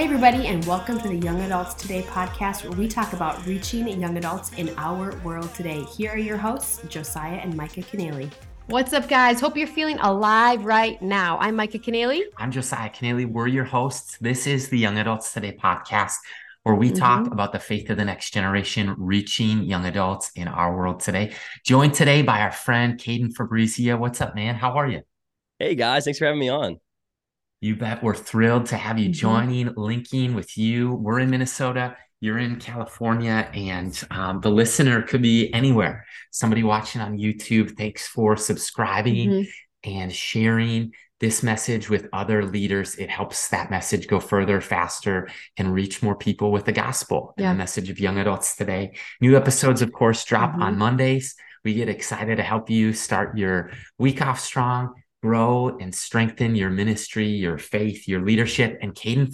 [0.00, 3.86] Hey, everybody, and welcome to the Young Adults Today podcast, where we talk about reaching
[4.00, 5.82] young adults in our world today.
[5.82, 8.30] Here are your hosts, Josiah and Micah Keneally.
[8.68, 9.40] What's up, guys?
[9.40, 11.36] Hope you're feeling alive right now.
[11.38, 12.22] I'm Micah Keneally.
[12.38, 13.30] I'm Josiah Keneally.
[13.30, 14.16] We're your hosts.
[14.22, 16.16] This is the Young Adults Today podcast,
[16.62, 16.96] where we mm-hmm.
[16.96, 21.34] talk about the faith of the next generation, reaching young adults in our world today.
[21.66, 23.98] Joined today by our friend Caden Fabrizio.
[23.98, 24.54] What's up, man?
[24.54, 25.02] How are you?
[25.58, 26.04] Hey, guys.
[26.04, 26.80] Thanks for having me on.
[27.60, 28.02] You bet.
[28.02, 29.12] We're thrilled to have you mm-hmm.
[29.12, 30.94] joining, linking with you.
[30.94, 31.96] We're in Minnesota.
[32.18, 36.06] You're in California, and um, the listener could be anywhere.
[36.30, 39.90] Somebody watching on YouTube, thanks for subscribing mm-hmm.
[39.90, 42.94] and sharing this message with other leaders.
[42.96, 47.50] It helps that message go further, faster, and reach more people with the gospel yeah.
[47.50, 48.96] and the message of young adults today.
[49.20, 50.62] New episodes, of course, drop mm-hmm.
[50.62, 51.34] on Mondays.
[51.62, 56.70] We get excited to help you start your week off strong grow and strengthen your
[56.70, 58.78] ministry, your faith, your leadership.
[58.80, 59.32] And Caden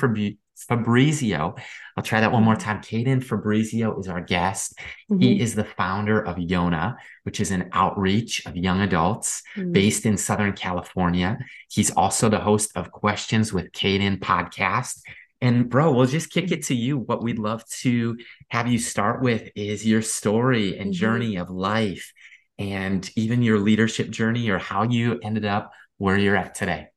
[0.57, 1.55] Fabrizio,
[1.97, 2.81] I'll try that one more time.
[2.81, 4.75] Caden Fabrizio is our guest.
[5.11, 5.21] Mm-hmm.
[5.21, 9.73] He is the founder of Yona, which is an outreach of young adults mm-hmm.
[9.73, 11.39] based in Southern California.
[11.71, 15.01] He's also the host of Questions with Caden podcast.
[15.41, 16.99] And bro, we'll just kick it to you.
[16.99, 20.99] What we'd love to have you start with is your story and mm-hmm.
[20.99, 22.13] journey of life
[22.59, 26.89] and even your leadership journey or how you ended up where you're at today.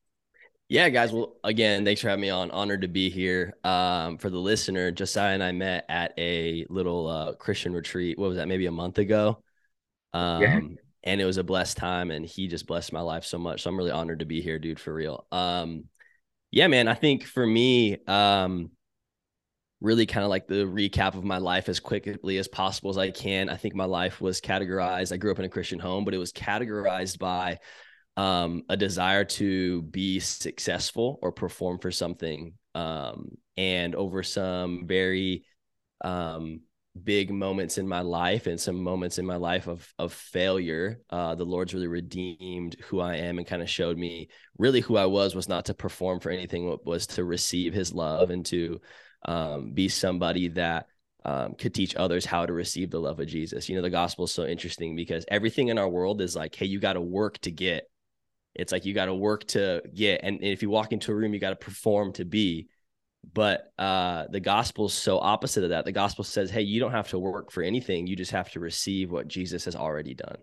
[0.68, 1.12] Yeah, guys.
[1.12, 2.52] Well, again, thanks for having me on.
[2.52, 3.56] Honored to be here.
[3.64, 8.20] Um, for the listener, Josiah and I met at a little uh, Christian retreat.
[8.20, 8.48] What was that?
[8.48, 9.42] Maybe a month ago.
[10.14, 10.60] Um, yeah.
[11.04, 13.64] And it was a blessed time, and he just blessed my life so much.
[13.64, 15.26] So I'm really honored to be here, dude, for real.
[15.32, 15.86] Um,
[16.52, 16.88] yeah, man.
[16.88, 18.70] I think for me, um,
[19.82, 23.12] really kind of like the recap of my life as quickly as possible as I
[23.12, 23.50] can.
[23.50, 25.12] I think my life was categorized.
[25.12, 27.60] I grew up in a Christian home, but it was categorized by
[28.20, 32.52] um, a desire to be successful or perform for something.
[32.76, 35.46] Um, and over some very
[36.04, 36.60] um,
[37.02, 41.36] big moments in my life and some moments in my life of of failure, uh,
[41.36, 44.28] the Lord's really redeemed who I am and kind of showed me
[44.58, 48.32] really who I was was not to perform for anything, was to receive His love
[48.32, 48.82] and to
[49.24, 50.88] um, be somebody that
[51.24, 53.70] um, could teach others how to receive the love of Jesus.
[53.70, 56.66] You know, the gospel is so interesting because everything in our world is like, hey,
[56.66, 57.90] you got to work to get.
[58.60, 61.34] It's like you got to work to get, and if you walk into a room,
[61.34, 62.68] you got to perform to be.
[63.34, 65.86] But uh, the gospel is so opposite of that.
[65.86, 68.60] The gospel says, hey, you don't have to work for anything; you just have to
[68.60, 70.38] receive what Jesus has already done.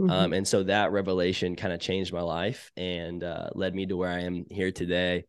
[0.00, 0.10] Mm-hmm.
[0.10, 3.96] Um, and so that revelation kind of changed my life and uh, led me to
[3.96, 5.24] where I am here today.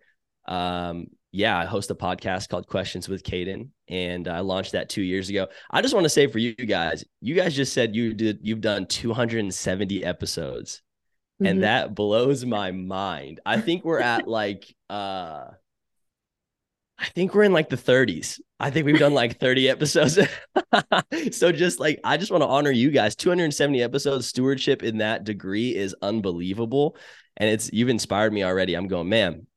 [0.48, 5.02] Um, yeah, I host a podcast called Questions with Caden, and I launched that two
[5.02, 5.48] years ago.
[5.72, 8.62] I just want to say for you guys, you guys just said you did you've
[8.62, 10.84] done 270 episodes,
[11.42, 11.46] mm-hmm.
[11.46, 13.40] and that blows my mind.
[13.46, 15.46] I think we're at like uh
[16.98, 18.40] I think we're in like the 30s.
[18.60, 20.20] I think we've done like 30 episodes.
[21.32, 23.16] so just like I just want to honor you guys.
[23.16, 26.96] 270 episodes stewardship in that degree is unbelievable.
[27.36, 28.76] And it's you've inspired me already.
[28.76, 29.48] I'm going, man,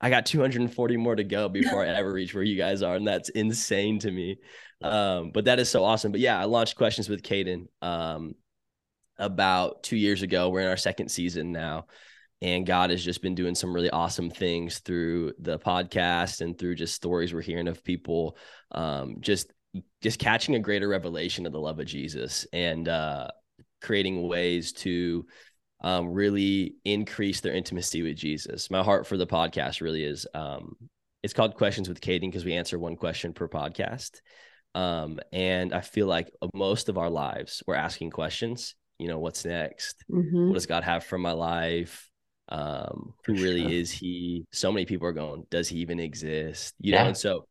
[0.00, 2.96] I got 240 more to go before I ever reach where you guys are.
[2.96, 4.38] And that's insane to me.
[4.82, 6.12] Um, but that is so awesome.
[6.12, 8.34] But yeah, I launched questions with Caden um,
[9.18, 10.48] about two years ago.
[10.48, 11.86] We're in our second season now.
[12.40, 16.76] And God has just been doing some really awesome things through the podcast and through
[16.76, 18.36] just stories we're hearing of people
[18.70, 19.52] um, just
[20.00, 23.28] just catching a greater revelation of the love of Jesus and uh,
[23.82, 25.26] creating ways to
[25.82, 28.70] um, really increase their intimacy with Jesus.
[28.70, 30.76] My heart for the podcast really is um,
[31.22, 34.20] it's called Questions with Caden because we answer one question per podcast.
[34.74, 38.74] Um, and I feel like most of our lives we're asking questions.
[38.98, 40.04] You know, what's next?
[40.10, 40.48] Mm-hmm.
[40.48, 42.10] What does God have for my life?
[42.48, 44.44] Um, who really is He?
[44.52, 46.74] So many people are going, does He even exist?
[46.80, 47.02] You yeah.
[47.02, 47.46] know, and so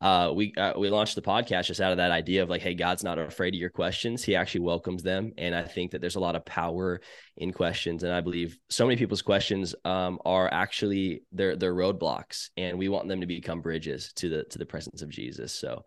[0.00, 2.74] uh, we uh, we launched the podcast just out of that idea of like, hey,
[2.74, 6.16] God's not afraid of your questions; He actually welcomes them, and I think that there's
[6.16, 7.00] a lot of power
[7.38, 12.50] in questions, and I believe so many people's questions um, are actually they're they're roadblocks,
[12.58, 15.52] and we want them to become bridges to the to the presence of Jesus.
[15.52, 15.82] So,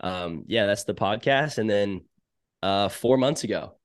[0.00, 2.00] um, yeah, that's the podcast, and then
[2.60, 3.76] uh, four months ago,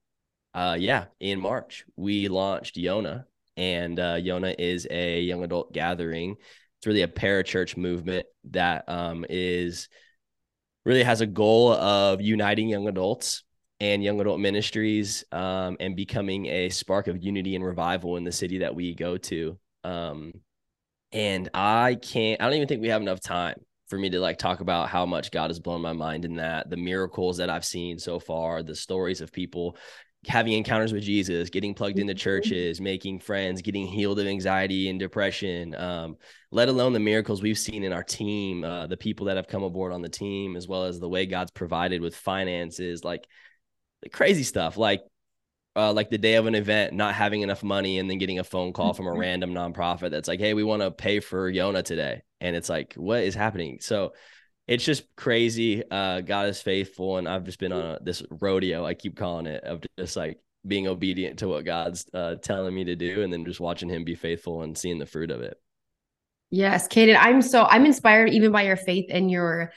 [0.53, 3.25] uh, yeah, in March, we launched Yona,
[3.57, 6.37] and uh, Yona is a young adult gathering
[6.79, 9.89] it's really a parachurch movement that um, is
[10.85, 13.43] really has a goal of uniting young adults
[13.81, 18.31] and young adult ministries um, and becoming a spark of unity and revival in the
[18.31, 19.59] city that we go to.
[19.83, 20.31] Um,
[21.11, 23.59] and I can't, I don't even think we have enough time
[23.89, 26.69] for me to like talk about how much God has blown my mind in that,
[26.69, 29.75] the miracles that I've seen so far, the stories of people
[30.27, 32.17] having encounters with Jesus, getting plugged into Mhm.
[32.17, 36.17] churches, making friends, getting healed of anxiety and depression, um,
[36.51, 39.63] let alone the miracles we've seen in our team, uh, the people that have come
[39.63, 43.27] aboard on the team, as well as the way God's provided with finances, like
[44.01, 45.01] the crazy stuff, like
[45.75, 48.43] uh, like the day of an event, not having enough money, and then getting a
[48.43, 49.19] phone call from a Mhm.
[49.19, 52.95] random nonprofit that's like, "Hey, we want to pay for Yona today," and it's like,
[52.95, 54.13] "What is happening?" So
[54.69, 55.83] it's just crazy.
[55.89, 58.85] Uh, God is faithful, and I've just been on a, this rodeo.
[58.85, 62.83] I keep calling it of just like being obedient to what God's uh, telling me
[62.83, 65.59] to do, and then just watching Him be faithful and seeing the fruit of it.
[66.51, 69.71] Yes, Caden, I'm so I'm inspired even by your faith and your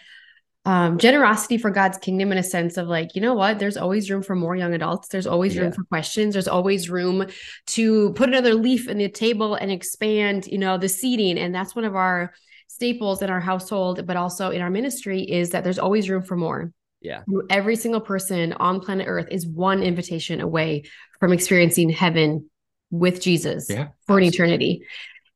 [0.65, 4.11] um generosity for God's kingdom in a sense of like, you know what, there's always
[4.11, 5.09] room for more young adults.
[5.09, 5.75] There's always room Yeah.
[5.75, 6.35] for questions.
[6.35, 7.27] There's always room
[7.69, 11.39] to put another leaf in the table and expand, you know, the seating.
[11.39, 12.33] And that's one of our
[12.75, 16.37] staples in our household, but also in our ministry is that there's always room for
[16.37, 16.73] more.
[17.01, 20.85] Yeah, Every single person on planet Earth is one invitation away
[21.19, 22.49] from experiencing heaven
[22.91, 24.29] with Jesus Yeah, for an absolutely.
[24.29, 24.87] eternity.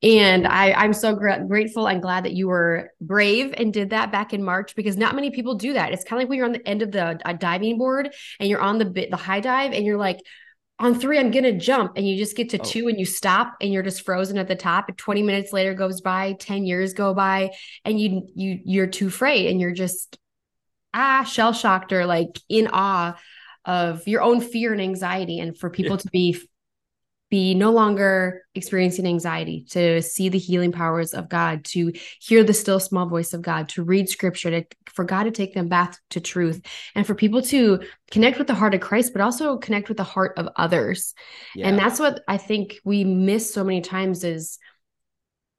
[0.03, 4.13] And I, I'm so gra- grateful and glad that you were brave and did that
[4.13, 5.93] back in March because not many people do that.
[5.93, 8.49] It's kind of like when you're on the end of the a diving board and
[8.49, 10.19] you're on the bit the high dive and you're like,
[10.79, 12.65] on three, I'm gonna jump, and you just get to Oh.
[12.65, 14.89] two and you stop and you're just frozen at the top.
[14.89, 17.53] And 20 minutes later goes by, 10 years go by,
[17.85, 20.19] and you you you're too afraid and you're just
[20.93, 23.19] ah shell shocked or like in awe
[23.65, 25.41] of your own fear and anxiety.
[25.41, 26.39] And for people to be
[27.29, 32.55] be no longer experiencing anxiety, to see the healing powers of God, to hear the
[32.55, 35.99] still small voice of God, to read scripture, to for God to take them back
[36.11, 36.61] to truth,
[36.95, 37.81] and for people to
[38.11, 41.15] connect with the heart of Christ, but also connect with the heart of others.
[41.55, 44.59] yeah, And that's what I think we miss so many times is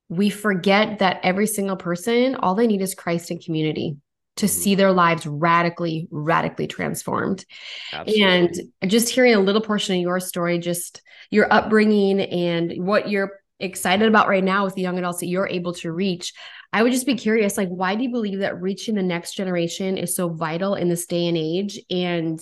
[0.10, 3.98] we forget that every single person, all they need is Christ and community
[4.38, 7.46] to see their lives radically, radically transformed.
[7.92, 8.24] absolutely.
[8.24, 13.40] And just hearing a little portion of your story, just your upbringing and what you're
[13.60, 16.34] excited about right now with the young adults that you're able to reach,
[16.72, 19.98] I would just be curious like, why do you believe that reaching the next generation
[19.98, 21.80] is so vital in this day and age?
[21.90, 22.40] And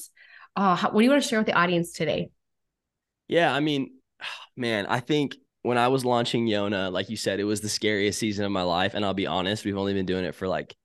[0.56, 2.30] uh, how, what do you want to share with the audience today?
[3.28, 3.92] Yeah, I mean,
[4.58, 8.20] man, I think when I was launching Yona, like you said, it was the scariest
[8.20, 8.94] season of my life.
[8.94, 10.76] And I'll be honest, we've only been doing it for like,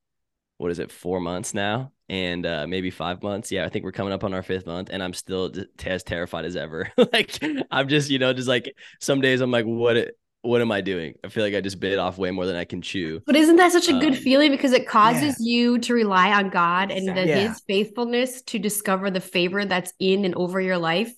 [0.60, 1.90] what is it, four months now?
[2.10, 3.50] And uh, maybe five months.
[3.50, 6.02] Yeah, I think we're coming up on our fifth month, and I'm still t- as
[6.02, 6.92] terrified as ever.
[7.14, 10.70] like, I'm just, you know, just like some days I'm like, what, it, what am
[10.70, 11.14] I doing?
[11.24, 13.22] I feel like I just bit off way more than I can chew.
[13.24, 16.50] But isn't that such a good Um, feeling because it causes you to rely on
[16.50, 17.48] God and the, Yeah.
[17.48, 21.12] His faithfulness to discover the favor that's in and over your life.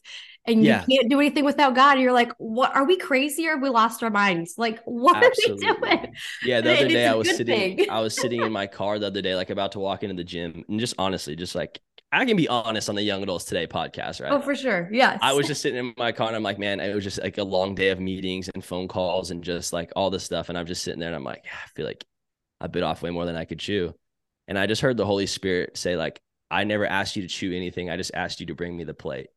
[0.45, 0.85] And Yeah.
[0.89, 2.01] you can't do anything without God.
[2.01, 2.75] You're like, what?
[2.75, 4.55] Are we crazy or have we lost our minds?
[4.59, 5.69] Like, what Absolutely.
[5.69, 6.15] are we doing?
[6.45, 7.91] Yeah, the other day I was sitting thing.
[7.91, 10.25] I was sitting in my car the other day, like about to walk into the
[10.25, 11.81] gym, and just honestly, just like
[12.15, 14.33] I can be honest on the Young Adults Today podcast, right?
[14.33, 14.89] Oh, for sure.
[14.93, 15.19] Yes.
[15.23, 17.39] I was just sitting in my car and I'm like, man, it was just like
[17.39, 20.51] a long day of meetings and phone calls and just like all this stuff.
[20.51, 22.05] And I'm just sitting there and I'm like, I feel like
[22.61, 23.95] I bit off way more than I could chew.
[24.47, 27.51] And I just heard the Holy Spirit say, like, I never asked you to chew
[27.55, 27.89] anything.
[27.89, 29.29] I just asked you to bring me the plate.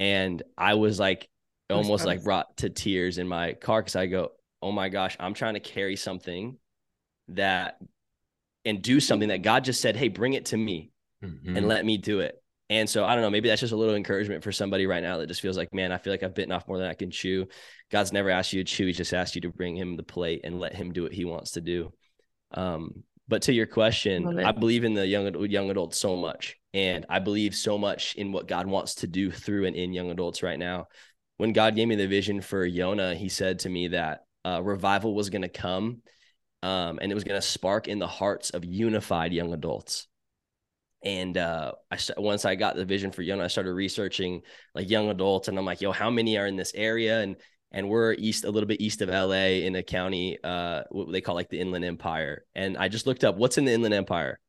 [0.00, 1.28] And I was like,
[1.76, 5.34] almost like brought to tears in my car because I go, oh my gosh, I'm
[5.34, 6.56] trying to carry something
[7.28, 7.78] that
[8.64, 10.90] and do something that God just said, hey, bring it to me
[11.22, 11.56] Mhm.
[11.56, 12.42] and let me do it.
[12.70, 15.18] And so I don't know, maybe that's just a little encouragement for somebody right now
[15.18, 17.10] that just feels like, man, I feel like I've bitten off more than I can
[17.10, 17.46] chew.
[17.90, 20.40] God's never asked you to chew; He's just asked you to bring Him the plate
[20.44, 21.92] and let Him do what He wants to do.
[22.52, 24.24] Um, but to your question.
[24.46, 28.32] I believe in the young young adults so much, and I believe so much in
[28.32, 30.86] what God wants to do through and in young adults right now.
[31.36, 35.14] When God gave me the vision for Yona, He said to me that uh, revival
[35.14, 36.02] was going to come,
[36.62, 40.06] um, and it was going to spark in the hearts of unified young adults
[41.02, 44.42] and uh I once I got the vision for young, I started researching
[44.74, 47.20] like young adults, and I'm like, yo, how many are in this area?
[47.20, 47.36] And
[47.72, 51.20] and we're east, a little bit east of LA, in a county, uh, what they
[51.20, 52.44] call like the Inland Empire.
[52.54, 54.40] And I just looked up what's in the Inland Empire.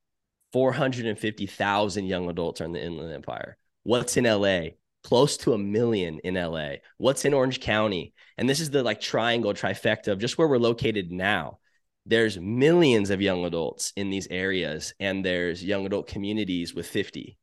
[0.53, 3.57] Four hundred and fifty thousand young adults are in the Inland Empire.
[3.83, 4.71] What's in LA?
[5.03, 6.73] Close to a million in LA.
[6.97, 8.13] What's in Orange County?
[8.37, 11.59] And this is the like triangle trifecta of just where we're located now
[12.05, 17.37] there's millions of young adults in these areas and there's young adult communities with 50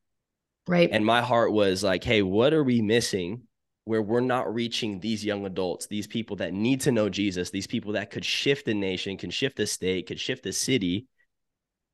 [0.66, 0.88] right.
[0.90, 3.42] and my heart was like hey what are we missing
[3.84, 7.66] where we're not reaching these young adults these people that need to know jesus these
[7.66, 11.06] people that could shift the nation can shift the state could shift the city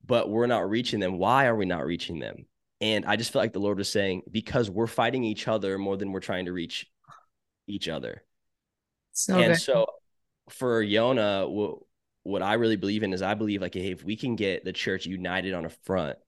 [0.05, 2.47] but we're not reaching them why are we not reaching them
[2.81, 5.97] and i just felt like the lord was saying because we're fighting each other more
[5.97, 6.87] than we're trying to reach
[7.67, 8.23] each other
[9.13, 9.61] so and good.
[9.61, 9.87] so
[10.51, 11.79] for Yona, what,
[12.23, 14.73] what I really believe in is I believe like hey, if we can get the
[14.73, 16.19] church united on a front,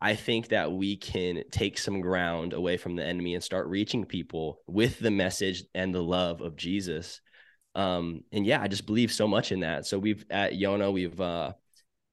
[0.00, 4.04] I think that we can take some ground away from the enemy and start reaching
[4.04, 7.20] people with the message and the love of Jesus.
[7.74, 9.86] Um, and yeah, I just believe so much in that.
[9.86, 11.52] So we've at Yona, we've uh,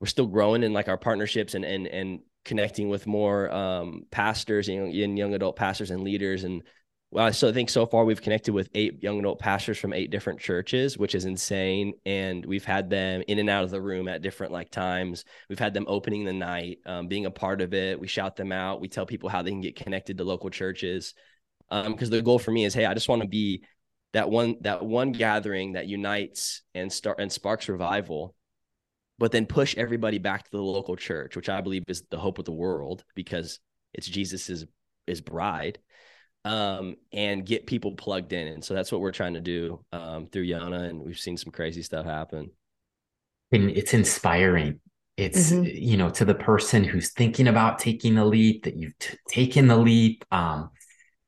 [0.03, 4.67] we're still growing in like our partnerships and and and connecting with more um, pastors
[4.67, 6.61] and young, young adult pastors and leaders and
[7.09, 10.09] well, so I think so far we've connected with eight young adult pastors from eight
[10.09, 11.93] different churches, which is insane.
[12.07, 15.23] And we've had them in and out of the room at different like times.
[15.47, 17.99] We've had them opening the night, um, being a part of it.
[17.99, 18.81] We shout them out.
[18.81, 21.13] We tell people how they can get connected to local churches.
[21.69, 23.63] Because um, the goal for me is, hey, I just want to be
[24.13, 28.33] that one that one gathering that unites and start and sparks revival,
[29.19, 32.39] but then push everybody back to the local church, which I believe is the hope
[32.39, 33.59] of the world because
[33.93, 34.65] it's Jesus's
[35.05, 35.79] his bride
[36.45, 38.47] um, and get people plugged in.
[38.47, 41.51] And so that's what we're trying to do um, through Yona, And we've seen some
[41.51, 42.51] crazy stuff happen.
[43.51, 44.79] And it's inspiring.
[45.15, 45.65] It's, mm-hmm.
[45.65, 49.67] you know, to the person who's thinking about taking the leap, that you've t- taken
[49.67, 50.25] the leap.
[50.31, 50.71] Um,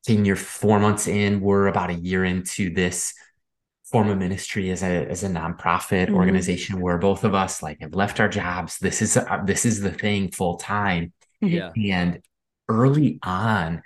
[0.08, 3.14] in your four months in, we're about a year into this
[3.96, 6.16] form of ministry as a as a nonprofit mm-hmm.
[6.16, 8.78] organization where both of us like have left our jobs.
[8.80, 11.14] This is uh, this is the thing full time.
[11.40, 11.72] Yeah.
[11.78, 12.20] And
[12.68, 13.84] early on,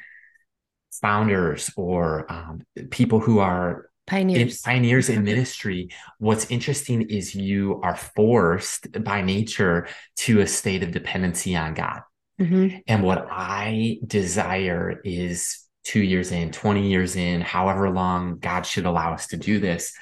[1.00, 7.80] founders or um, people who are pioneers in, pioneers in ministry what's interesting is you
[7.84, 12.02] are forced by nature to a state of dependency on god
[12.42, 12.76] mm-hmm.
[12.88, 18.86] and what i desire is two years in 20 years in however long god should
[18.86, 19.94] allow us to do this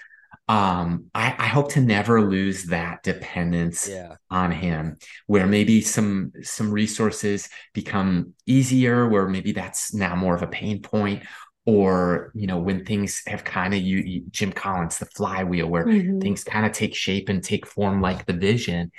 [0.50, 4.16] um I, I hope to never lose that dependence yeah.
[4.30, 10.44] on him where maybe some some resources become easier where maybe that's now more of
[10.44, 11.24] a pain point
[11.66, 15.86] or you know when things have kind of you, you, jim collins the flywheel where
[15.86, 16.20] mm-hmm.
[16.20, 18.90] things kind of take shape and take form like the vision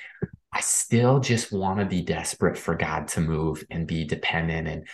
[0.52, 4.86] i still just want to be desperate for god to move and be dependent and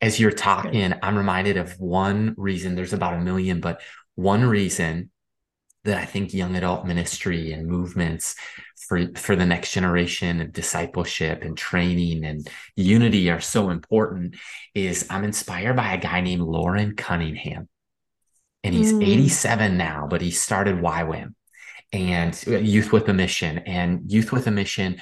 [0.00, 3.80] as you're talking i'm reminded of one reason there's about a million but
[4.14, 5.10] one reason
[5.84, 8.34] that I think young adult ministry and movements
[8.88, 14.36] for for the next generation of discipleship and training and unity are so important
[14.74, 17.68] is I'm inspired by a guy named Loren Cunningham.
[18.62, 19.02] And he's mm.
[19.02, 21.34] 87 now, but he started YWAM
[21.94, 25.00] and uh, Youth with a Mission and Youth with a Mission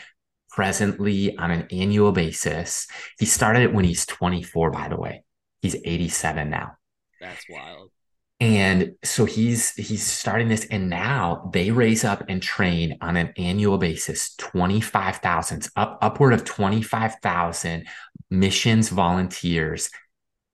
[0.59, 2.88] presently on an annual basis.
[3.17, 5.23] He started it when he's 24, by the way.
[5.62, 6.73] He's 87 now.
[7.21, 7.93] That's wild
[8.41, 13.33] and so he's he's starting this and now they raise up and train on an
[13.37, 17.87] annual basis 25,000 up upward of 25,000
[18.31, 19.91] missions volunteers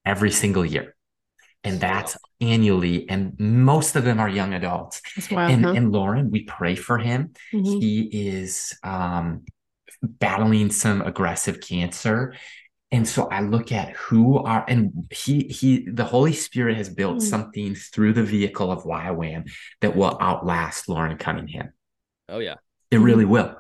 [0.07, 0.97] every single year
[1.63, 2.49] and that's wow.
[2.49, 5.73] annually and most of them are young adults wild, and, huh?
[5.73, 7.81] and Loren we pray for him mm-hmm.
[7.81, 9.43] he is um,
[10.07, 12.35] battling some aggressive cancer
[12.95, 17.19] and so I look at who are, and he, he, the Holy Spirit has built
[17.19, 17.23] mm.
[17.23, 21.73] something through the vehicle of YWAM that will outlast Loren Cunningham.
[22.29, 22.55] Oh, yeah.
[22.93, 23.57] It really will.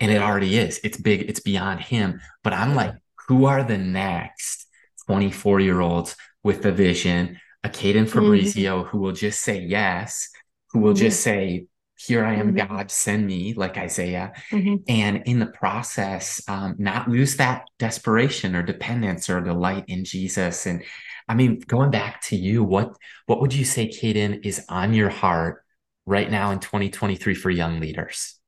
[0.00, 0.80] And it already is.
[0.82, 2.20] It's big, it's beyond him.
[2.42, 2.94] But I'm like,
[3.28, 4.66] who are the next
[5.06, 7.38] 24 year olds with the vision?
[7.62, 8.06] A Caden mm-hmm.
[8.06, 8.88] Fabrizio mm.
[8.88, 10.28] who will just say yes,
[10.70, 10.98] who will mm.
[10.98, 11.66] just say,
[12.06, 12.74] here I am, mm-hmm.
[12.74, 14.32] God, send me, like Isaiah.
[14.50, 14.76] Mm-hmm.
[14.88, 20.66] And in the process, um, not lose that desperation or dependence or delight in Jesus.
[20.66, 20.82] And
[21.28, 25.10] I mean, going back to you, what what would you say, Caden, is on your
[25.10, 25.64] heart
[26.06, 28.38] right now in 2023 for young leaders?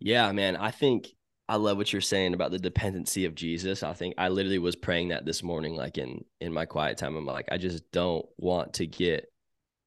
[0.00, 0.56] Yeah, man.
[0.56, 1.08] I think
[1.48, 3.82] I love what you're saying about the dependency of Jesus.
[3.82, 7.16] I think I literally was praying that this morning, like in in my quiet time.
[7.16, 9.32] I'm like, I just don't want to get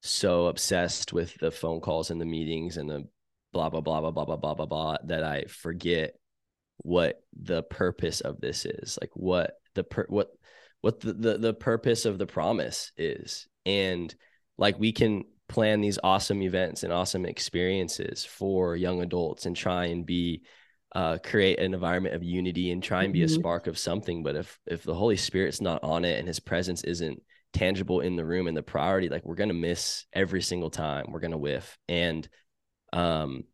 [0.02, 3.06] so obsessed with the phone calls and the meetings and the
[3.52, 6.14] blah blah blah blah blah blah blah blah blah that I forget
[6.78, 10.30] what the purpose of this is like what the per what
[10.80, 14.12] what the, the the purpose of the promise is and
[14.58, 19.86] like we can plan these awesome events and awesome experiences for young adults and try
[19.86, 20.42] and be
[20.94, 23.26] uh, create an environment of unity and try and be mm-hmm.
[23.26, 26.40] a spark of something but if if the holy spirit's not on it and his
[26.40, 30.70] presence isn't tangible in the room and the priority, like we're gonna miss every single
[30.70, 31.06] time.
[31.10, 31.78] We're gonna whiff.
[31.88, 32.28] And
[32.92, 33.44] um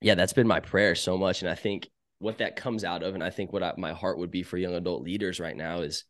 [0.00, 1.42] yeah, that's been my prayer so much.
[1.42, 1.88] And I think
[2.20, 4.56] what that comes out of, and I think what I, my heart would be for
[4.56, 6.04] young adult leaders right now is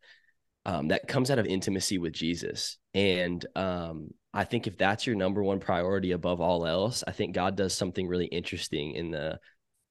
[0.66, 2.78] um, that comes out of intimacy with Jesus.
[2.94, 7.34] And um, I think if that's your number one priority above all else, I think
[7.34, 9.38] God does something really interesting in the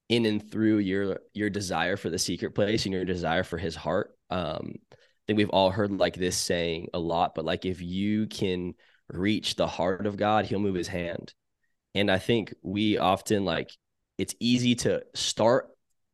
[0.08, 3.76] in and through your your desire for the secret place and your desire for His
[3.76, 4.16] heart.
[4.28, 4.76] Um,
[5.30, 8.74] think we've all heard like this saying a lot, but like if you can
[9.08, 11.32] reach the heart of God, he'll move his hand.
[11.94, 13.70] And I think we often like
[14.18, 15.68] it's easy to start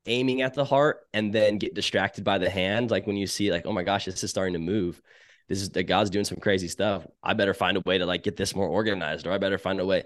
[0.05, 2.91] aiming at the heart and then get distracted by the hand.
[2.91, 5.01] Like when you see like, oh my gosh, this is starting to move.
[5.49, 7.07] This is that God's doing some crazy stuff.
[7.23, 9.81] I better find a way to like get this more organized, or I better find
[9.81, 10.05] a way.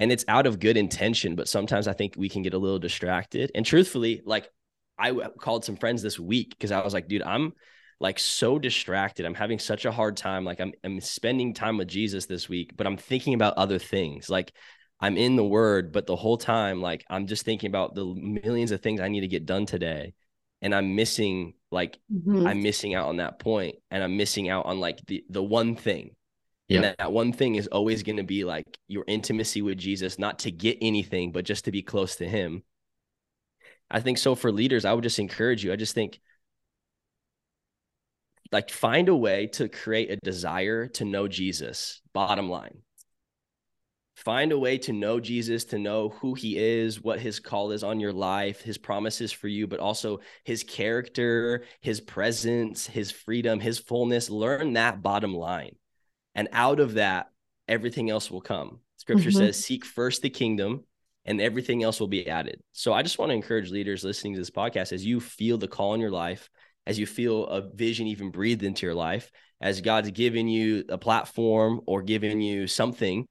[0.00, 2.80] And it's out of good intention, but sometimes I think we can get a little
[2.80, 3.52] distracted.
[3.54, 4.50] And truthfully, like
[4.98, 7.52] I called some friends this week because I was like, dude, I'm
[8.00, 9.26] like so distracted.
[9.26, 10.44] I'm having such a hard time.
[10.44, 14.30] Like I'm I'm spending time with Jesus this week, but I'm thinking about other things.
[14.30, 14.52] Like
[15.00, 18.70] I'm in the word, but the whole time, like I'm just thinking about the millions
[18.70, 20.14] of things I need to get done today.
[20.60, 22.46] And I'm missing like mm-hmm.
[22.46, 25.76] I'm missing out on that point and I'm missing out on like the the one
[25.76, 26.14] thing.
[26.68, 26.76] Yeah.
[26.76, 30.18] And that, that one thing is always going to be like your intimacy with Jesus,
[30.18, 32.62] not to get anything, but just to be close to him.
[33.90, 35.72] I think so for leaders, I would just encourage you.
[35.72, 36.20] I just think
[38.52, 42.82] like find a way to create a desire to know Jesus, bottom line
[44.18, 47.84] find a way to know Jesus, to know who he is, what his call is
[47.84, 53.60] on your life, his promises for you, but also his character, his presence, his freedom,
[53.60, 54.28] his fullness.
[54.28, 55.76] Learn that bottom line.
[56.34, 57.30] And out of that,
[57.68, 58.80] everything else will come.
[58.96, 59.38] Scripture mm-hmm.
[59.38, 60.84] says, Seek first the kingdom,
[61.24, 62.60] and everything else will be added.
[62.72, 65.68] So I just want to encourage leaders listening to this podcast as you feel the
[65.68, 66.50] call in your life,
[66.88, 69.30] as you feel a vision even breathed into your life,
[69.60, 73.28] as God's given you a platform or given you something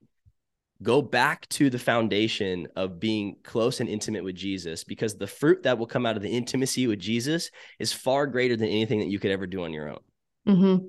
[0.84, 5.64] go back to the foundation of being close and intimate with Jesus because the fruit
[5.64, 7.50] that will come out of the intimacy with Jesus
[7.80, 10.00] is far greater than anything that you could ever do on your own.
[10.48, 10.86] Mm-hmm.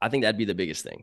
[0.00, 1.02] I think that'd be the biggest thing.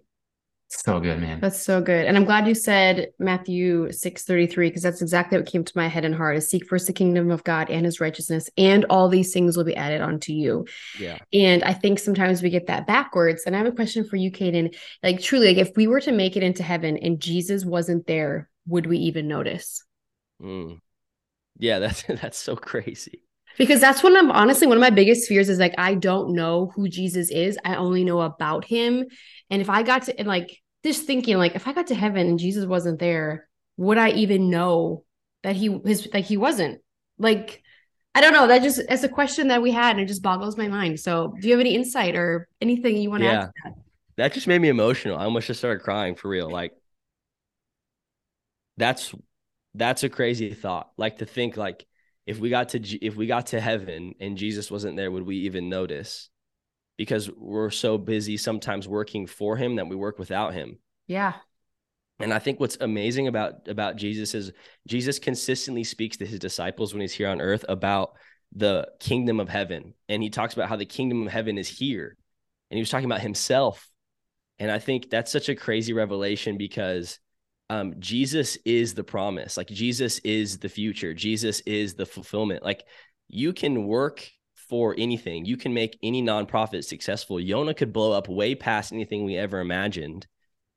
[0.67, 1.39] So good, man.
[1.41, 2.05] That's so good.
[2.05, 6.05] And I'm glad you said Matthew 6:33 because that's exactly what came to my head
[6.05, 9.31] and heart is seek first the kingdom of God and his righteousness and all these
[9.31, 10.65] things will be added onto you.
[10.99, 11.19] Yeah.
[11.31, 13.43] And I think sometimes we get that backwards.
[13.45, 14.75] And I have a question for you, Caden.
[15.03, 18.49] Like truly, like if we were to make it into heaven and Jesus wasn't there,
[18.67, 19.83] would we even notice?
[20.41, 20.79] Mm.
[21.57, 23.24] Yeah, that's that's so crazy
[23.57, 26.71] because that's one of honestly one of my biggest fears is like I don't know
[26.75, 27.57] who Jesus is.
[27.63, 29.05] I only know about him.
[29.49, 32.27] And if I got to and like just thinking like if I got to heaven
[32.27, 33.47] and Jesus wasn't there,
[33.77, 35.03] would I even know
[35.43, 36.81] that he his like he wasn't?
[37.17, 37.61] Like
[38.13, 38.47] I don't know.
[38.47, 40.99] That just it's a question that we had and it just boggles my mind.
[40.99, 43.41] So do you have any insight or anything you want to yeah.
[43.43, 43.51] add?
[43.63, 43.73] That?
[44.17, 45.17] that just made me emotional.
[45.17, 46.49] I almost just started crying for real.
[46.49, 46.71] Like
[48.77, 49.13] that's
[49.73, 50.89] that's a crazy thought.
[50.97, 51.85] Like to think like
[52.25, 55.37] if we got to if we got to heaven and Jesus wasn't there, would we
[55.39, 56.29] even notice?
[56.97, 60.79] Because we're so busy sometimes working for him that we work without him.
[61.07, 61.33] Yeah.
[62.19, 64.51] And I think what's amazing about about Jesus is
[64.87, 68.13] Jesus consistently speaks to his disciples when he's here on earth about
[68.53, 69.93] the kingdom of heaven.
[70.07, 72.15] And he talks about how the kingdom of heaven is here.
[72.71, 73.89] And he was talking about himself.
[74.57, 77.19] And I think that's such a crazy revelation because
[77.69, 79.57] um, Jesus is the promise.
[79.57, 81.13] Like Jesus is the future.
[81.13, 82.63] Jesus is the fulfillment.
[82.63, 82.83] Like
[83.27, 84.29] you can work
[84.69, 85.45] for anything.
[85.45, 87.37] You can make any nonprofit successful.
[87.37, 90.27] Yona could blow up way past anything we ever imagined.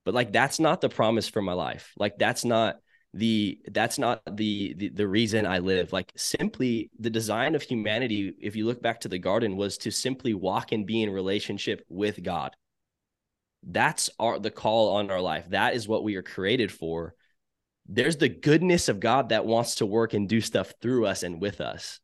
[0.04, 1.92] But like that's not the promise for my life.
[1.98, 2.76] Like that's not
[3.14, 5.92] the that's not the, the the reason I live.
[5.92, 9.90] Like simply the design of humanity, if you look back to the garden, was to
[9.90, 12.54] simply walk and be in relationship with God
[13.62, 15.46] that's our the call on our life.
[15.50, 17.14] That is what we are created for.
[17.86, 21.40] There's the goodness of god that wants to work and do stuff through us and
[21.40, 22.00] with us.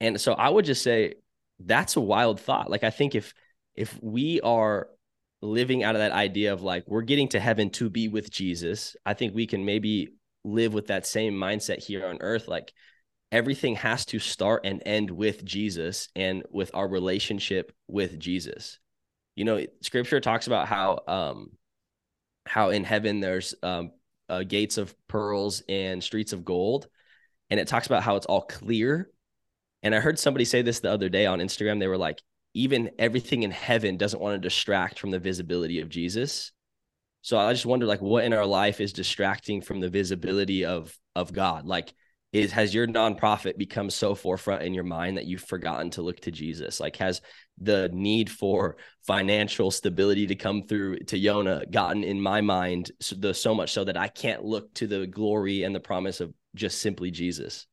[0.00, 1.14] And so i would just say
[1.58, 2.70] that's a wild thought.
[2.70, 3.34] Like i think if
[3.74, 4.88] if we are
[5.42, 8.94] living out of that idea of like we're getting to heaven to be with jesus
[9.06, 10.10] i think we can maybe
[10.44, 12.48] live with that same mindset here on earth.
[12.48, 12.72] Like
[13.32, 18.78] everything has to start and end with jesus and with our relationship with jesus
[19.36, 21.50] you know scripture talks about how um
[22.46, 23.92] how in heaven there's um
[24.30, 26.86] uh, gates of pearls and streets of gold.
[27.50, 29.10] And it talks about how it's all clear.
[29.82, 31.80] And i heard somebody say this the other day on instagram.
[31.80, 32.22] They were like
[32.54, 36.52] even everything in heaven doesn't want to distract from the visibility of jesus.
[37.22, 40.96] So i just wonder like what in our life is distracting from the visibility of
[41.16, 41.66] of god?
[41.66, 41.92] Like
[42.32, 46.20] is has your nonprofit become so forefront in your mind that you've forgotten to look
[46.20, 46.78] to Jesus?
[46.78, 47.20] Like has
[47.60, 53.16] the need for financial stability to come through to Yona gotten in my mind so,
[53.16, 56.32] the, so much so that I can't look to the glory and the promise of
[56.54, 57.66] just simply Jesus?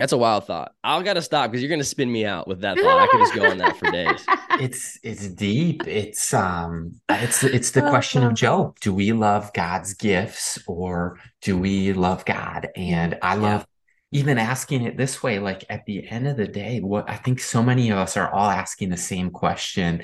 [0.00, 0.72] That's a wild thought.
[0.82, 3.00] I'll gotta stop because you're gonna spin me out with that thought.
[3.00, 4.24] I could just go on that for days.
[4.60, 5.86] It's it's deep.
[5.86, 8.78] It's um it's it's the question of Job.
[8.80, 12.68] Do we love God's gifts or do we love God?
[12.76, 13.69] And I love yeah.
[14.12, 17.40] Even asking it this way, like at the end of the day, what I think
[17.40, 20.02] so many of us are all asking the same question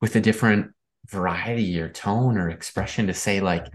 [0.00, 0.72] with a different
[1.08, 3.66] variety or tone or expression to say, like,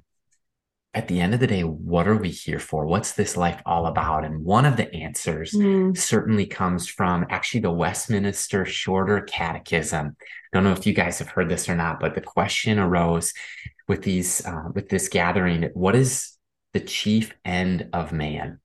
[0.93, 2.85] at the end of the day, what are we here for?
[2.85, 4.25] What's this life all about?
[4.25, 5.97] And one of the answers mm.
[5.97, 10.15] certainly comes from actually the Westminster Shorter Catechism.
[10.19, 13.33] I don't know if you guys have heard this or not, but the question arose
[13.87, 16.37] with these uh, with this gathering: What is
[16.73, 18.59] the chief end of man?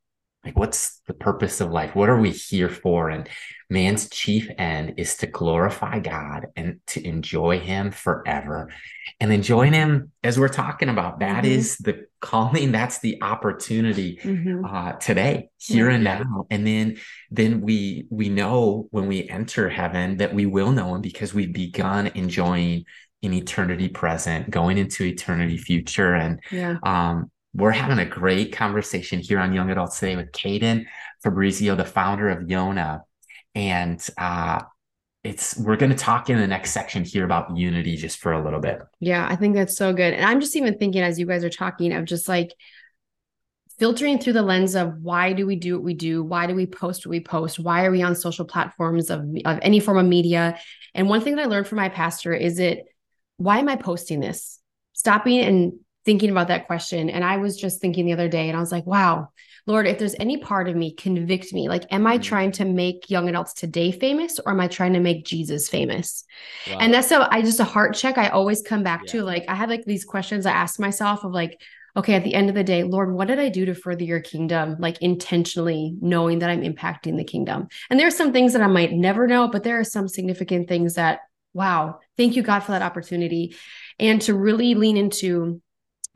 [0.47, 1.97] Like, what's the purpose of life?
[1.97, 3.11] What are we here for?
[3.11, 3.29] And
[3.69, 8.71] man's chief end is to glorify God and to enjoy Him forever.
[9.19, 11.53] And enjoying Him, as we're talking about, that mm-hmm.
[11.53, 12.71] is the calling.
[12.71, 14.65] That's the opportunity mm-hmm.
[14.65, 16.47] uh, today, here and now.
[16.49, 16.99] And then,
[17.33, 21.53] then we we know when we enter heaven that we will know Him because we've
[21.53, 22.85] begun enjoying
[23.21, 26.15] in eternity present, going into eternity future.
[26.15, 26.77] And yeah.
[26.85, 30.85] um, we're having a great conversation here on Young Adults today with Caden
[31.23, 33.01] Fabrizio, the founder of Yona.
[33.55, 34.61] And uh,
[35.25, 38.45] it's we're going to talk in the next section here about unity just for a
[38.45, 38.81] little bit.
[39.01, 40.13] Yeah, I think that's so good.
[40.13, 42.53] And I'm just even thinking as you guys are talking of just like
[43.79, 46.23] filtering through the lens of why do we do what we do?
[46.23, 47.59] Why do we post what we post?
[47.59, 50.59] Why are we on social platforms of, of any form of media?
[50.95, 52.85] And one thing that I learned from my pastor is it,
[53.39, 54.61] why am I posting this?
[54.93, 55.73] Stopping and
[56.07, 57.11] thinking about that question.
[57.11, 59.29] And I was just thinking the other day, and I was like, wow,
[59.67, 61.69] Lord, if there's any part of me, convict me.
[61.69, 62.23] Like, am I mm-hmm.
[62.23, 66.25] trying to make young adults today famous or am I trying to make Jesus famous?
[66.71, 66.79] Wow.
[66.81, 69.13] And that's so I just a heart check I always come back yeah.
[69.13, 69.23] to.
[69.25, 71.61] Like, I have like these questions I ask myself of like,
[71.97, 74.21] okay, at the end of the day, Lord, what did I do to further your
[74.21, 74.77] kingdom?
[74.79, 77.67] Like intentionally knowing that I'm impacting the kingdom.
[77.91, 80.69] And there are some things that I might never know, but there are some significant
[80.69, 81.21] things that,
[81.55, 83.57] wow, thank you, God, for that opportunity.
[83.99, 85.63] And to really lean into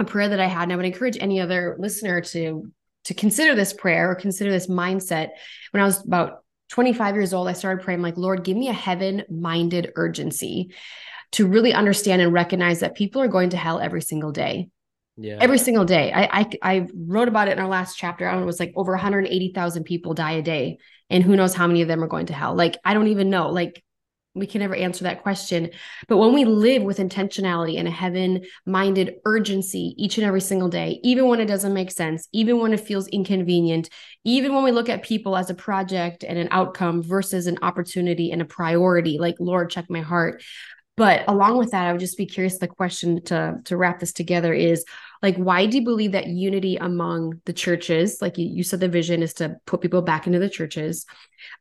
[0.01, 2.71] a prayer that I had, and I would encourage any other listener to
[3.05, 5.31] to consider this prayer or consider this mindset.
[5.71, 8.75] When I was about 25 years old, I started praying like, Lord, give me a
[8.75, 10.75] heaven-minded urgency
[11.33, 14.69] to really understand and recognize that people are going to hell every single day.
[15.17, 15.39] Yeah.
[15.41, 16.13] Every single day.
[16.13, 18.27] I, I I wrote about it in our last chapter.
[18.27, 20.79] I don't know, it was like over 180,000 people die a day.
[21.09, 22.55] And who knows how many of them are going to hell.
[22.55, 23.51] Like, I don't even know.
[23.51, 23.83] Like,
[24.35, 25.71] we can never answer that question.
[26.07, 30.69] But when we live with intentionality and a heaven minded urgency each and every single
[30.69, 33.90] day, even when it doesn't make sense, even when it feels inconvenient,
[34.25, 38.31] even when we look at people as a project and an outcome versus an opportunity
[38.31, 40.43] and a priority, like, Lord, check my heart.
[40.97, 42.59] But along with that, I would just be curious.
[42.59, 44.85] The question to, to wrap this together is
[45.23, 48.88] like, why do you believe that unity among the churches, like you, you said, the
[48.88, 51.07] vision is to put people back into the churches?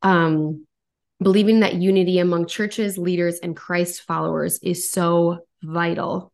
[0.01, 0.67] Um,
[1.21, 6.31] believing that unity among churches, leaders, and Christ followers is so vital.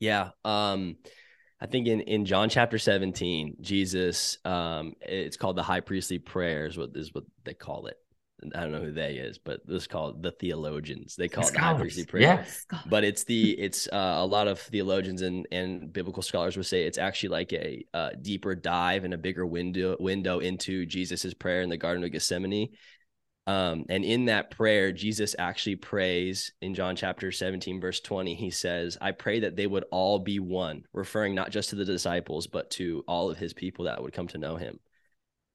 [0.00, 0.30] Yeah.
[0.44, 0.96] Um,
[1.60, 6.78] I think in, in John chapter 17, Jesus, um, it's called the high priestly prayers,
[6.78, 7.96] what is what they call it.
[8.54, 11.16] I don't know who they is, but this is called the theologians.
[11.16, 12.22] They call the it the high priestly prayer.
[12.22, 12.66] Yes.
[12.86, 16.84] But it's the it's uh, a lot of theologians and and biblical scholars would say
[16.84, 21.62] it's actually like a, a deeper dive and a bigger window window into Jesus's prayer
[21.62, 22.68] in the Garden of Gethsemane.
[23.48, 28.34] Um, and in that prayer, Jesus actually prays in John chapter 17, verse 20.
[28.34, 31.86] He says, I pray that they would all be one, referring not just to the
[31.86, 34.78] disciples, but to all of his people that would come to know him.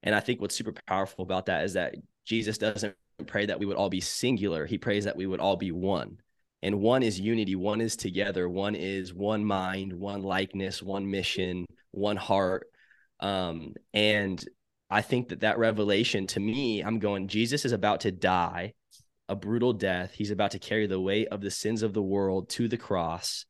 [0.01, 1.93] And I think what's super powerful about that is that
[2.25, 2.95] Jesus doesn't
[3.27, 6.17] pray that we would all be singular, he prays that we would all be one.
[6.63, 11.67] And one is unity, one is together, one is one mind, one likeness, one mission,
[11.91, 12.65] one heart.
[13.19, 14.43] Um, and
[14.93, 18.75] I think that that revelation to me, I'm going, Jesus is about to die
[19.27, 20.13] a brutal death.
[20.13, 23.45] He's about to carry the weight of the sins of the world to the cross.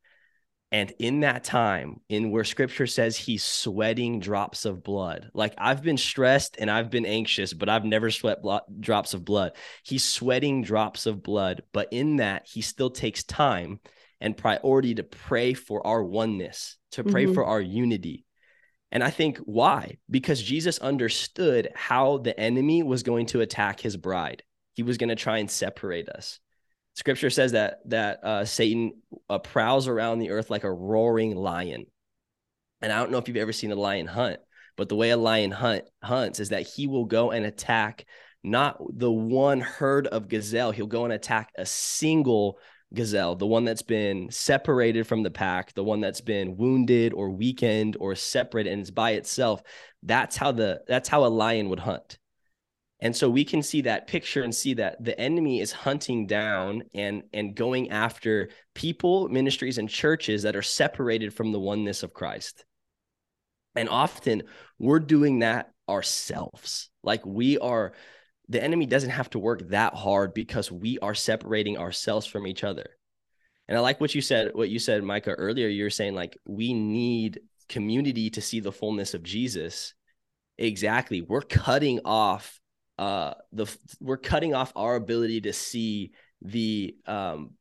[0.72, 5.84] And in that time, in where scripture says he's sweating drops of blood, like I've
[5.84, 9.52] been stressed and I've been anxious, but I've never sweat blo- drops of blood.
[9.84, 13.82] He's sweating drops of blood, but in that, he still takes time
[14.22, 17.34] and priority to pray for our oneness, to pray mm-hmm.
[17.34, 18.23] for our unity,
[18.94, 19.98] and I think why?
[20.08, 24.44] Because Jesus understood how the enemy was going to attack his bride.
[24.74, 26.40] He was going to try and separate us.
[26.94, 28.94] Scripture says that that uh, Satan
[29.32, 31.88] uh, prowls around the earth like a roaring lion.
[32.84, 34.40] And I don't know if you've ever seen a lion hunt,
[34.78, 38.06] but the way a lion hunt hunts is that he will go and attack
[38.44, 40.70] not the one herd of gazelle.
[40.70, 42.60] He'll go and attack a single
[42.94, 47.30] gazelle, the one that's been separated from the pack, the one that's been wounded or
[47.30, 49.64] weakened or separate and is by itself.
[50.04, 52.18] That's how the that's how a lion would hunt.
[53.00, 56.84] And so we can see that picture and see that the enemy is hunting down
[56.94, 62.14] and and going after people, ministries and churches that are separated from the oneness of
[62.14, 62.64] Christ.
[63.76, 64.44] And often
[64.80, 66.90] we're doing that ourselves.
[67.04, 67.94] Like we are
[68.50, 72.64] the enemy doesn't have to work that hard because we are separating ourselves from each
[72.64, 72.86] other.
[73.68, 75.68] And I like what you said, what you said, Micah, earlier.
[75.68, 79.94] You're saying like we need community to see the fullness of Jesus,
[80.58, 82.60] exactly, we're cutting off
[83.00, 83.66] uh the
[84.00, 86.12] we're cutting off our ability to see
[86.44, 87.52] the um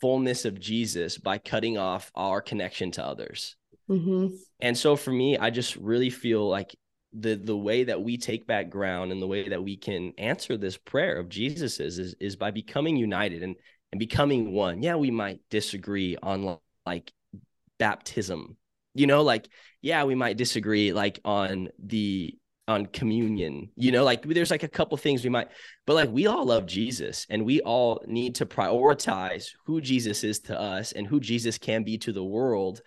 [0.00, 3.56] fullness of Jesus by cutting off our connection to others.
[3.88, 4.34] Mm-hmm.
[4.60, 6.74] And so for me, I just really feel like
[7.18, 10.56] the the way that we take back ground and the way that we can answer
[10.56, 13.56] this prayer of Jesus is, is is by becoming united and
[13.92, 14.82] and becoming one.
[14.82, 17.12] Yeah, we might disagree on like
[17.78, 18.56] baptism.
[18.94, 19.48] You know, like
[19.82, 22.34] yeah, we might disagree like on the
[22.66, 23.70] on communion.
[23.76, 25.48] You know, like there's like a couple things we might
[25.86, 30.40] but like we all love Jesus and we all need to prioritize who Jesus is
[30.40, 32.80] to us and who Jesus can be to the world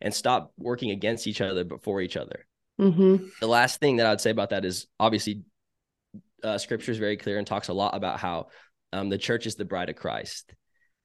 [0.00, 2.46] and stop working against each other but for each other.
[2.80, 3.26] Mm-hmm.
[3.40, 5.42] The last thing that I would say about that is obviously
[6.42, 8.48] uh, scripture is very clear and talks a lot about how
[8.92, 10.52] um, the church is the bride of Christ.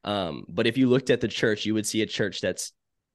[0.03, 2.71] Um, but if you looked at the church, you would see a church that's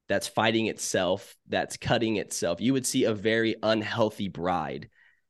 [0.09, 2.59] that's fighting itself, that's cutting itself.
[2.59, 4.89] You would see a very unhealthy bride.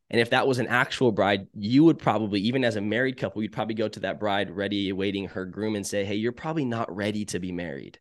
[0.09, 3.41] And if that was an actual bride, you would probably, even as a married couple,
[3.41, 6.65] you'd probably go to that bride ready, awaiting her groom and say, Hey, you're probably
[6.65, 7.99] not ready to be married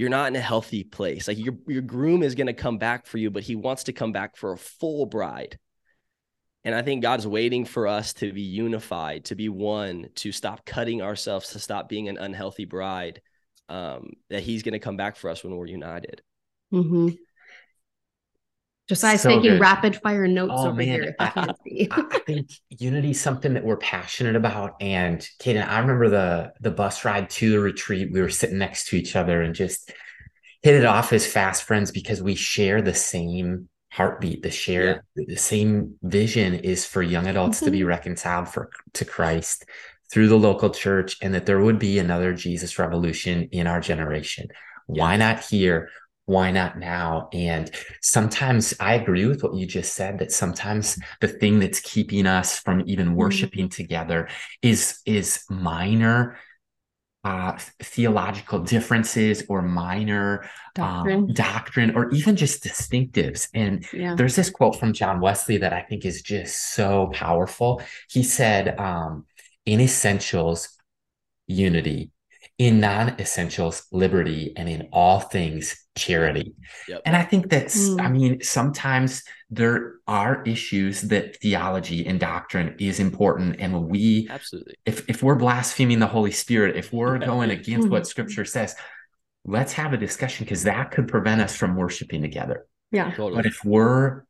[0.00, 1.28] you're not in a healthy place.
[1.28, 3.92] Like your your groom is going to come back for you, but he wants to
[3.92, 5.58] come back for a full bride.
[6.64, 10.64] And I think God's waiting for us to be unified, to be one, to stop
[10.64, 13.20] cutting ourselves, to stop being an unhealthy bride.
[13.68, 16.22] Um, that He's going to come back for us when we're united.
[16.72, 17.08] Mm-hmm.
[18.90, 19.60] Josiah's so taking good.
[19.60, 20.88] rapid fire notes oh, over man.
[20.88, 21.14] here.
[21.20, 21.54] I,
[21.92, 24.74] I, think unity is something that we're passionate about.
[24.80, 28.10] And Caden, I remember the the bus ride to the retreat.
[28.12, 29.92] We were sitting next to each other and just
[30.62, 34.42] hit it off as fast friends because we share the same heartbeat.
[34.42, 35.24] The share yeah.
[35.28, 37.66] the same vision is for young adults mm-hmm.
[37.66, 37.88] to be mm-hmm.
[37.90, 39.66] reconciled for to Christ
[40.10, 44.48] through the local church, and that there would be another Jesus revolution in our generation.
[44.88, 45.00] Yeah.
[45.00, 45.90] Why not here?
[46.30, 47.28] Why not now?
[47.32, 47.70] And
[48.02, 52.56] sometimes I agree with what you just said that sometimes the thing that's keeping us
[52.56, 53.16] from even mm-hmm.
[53.16, 53.82] worshiping mm-hmm.
[53.82, 54.28] together
[54.62, 56.38] is is minor
[57.24, 61.24] uh, theological differences or minor doctrine.
[61.24, 63.48] Um, doctrine or even just distinctives.
[63.52, 64.14] And yeah.
[64.14, 67.82] there's this quote from John Wesley that I think is just so powerful.
[68.08, 69.26] He said, um,
[69.66, 70.78] in essentials,
[71.46, 72.12] unity,
[72.56, 76.54] in non-essentials liberty and in all things charity
[76.88, 77.02] yep.
[77.04, 78.00] and i think that's mm.
[78.00, 84.74] i mean sometimes there are issues that theology and doctrine is important and we absolutely
[84.86, 88.74] if, if we're blaspheming the holy spirit if we're going against what scripture says
[89.44, 93.36] let's have a discussion because that could prevent us from worshiping together yeah totally.
[93.36, 94.24] but if we're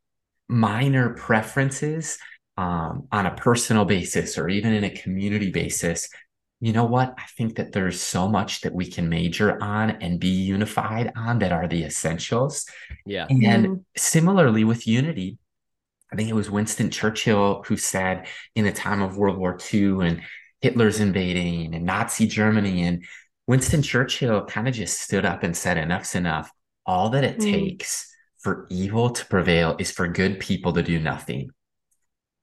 [0.49, 2.19] minor preferences
[2.57, 6.11] um, on a personal basis or even in a community basis
[6.61, 7.15] you know what?
[7.17, 11.39] I think that there's so much that we can major on and be unified on
[11.39, 12.67] that are the essentials.
[13.07, 13.27] Yeah.
[13.31, 13.75] And mm-hmm.
[13.97, 15.39] similarly with unity,
[16.13, 20.07] I think it was Winston Churchill who said in the time of World War II
[20.07, 20.23] and
[20.61, 23.05] Hitler's invading and Nazi Germany, and
[23.47, 26.51] Winston Churchill kind of just stood up and said, Enough's enough.
[26.85, 27.51] All that it mm-hmm.
[27.51, 31.51] takes for evil to prevail is for good people to do nothing.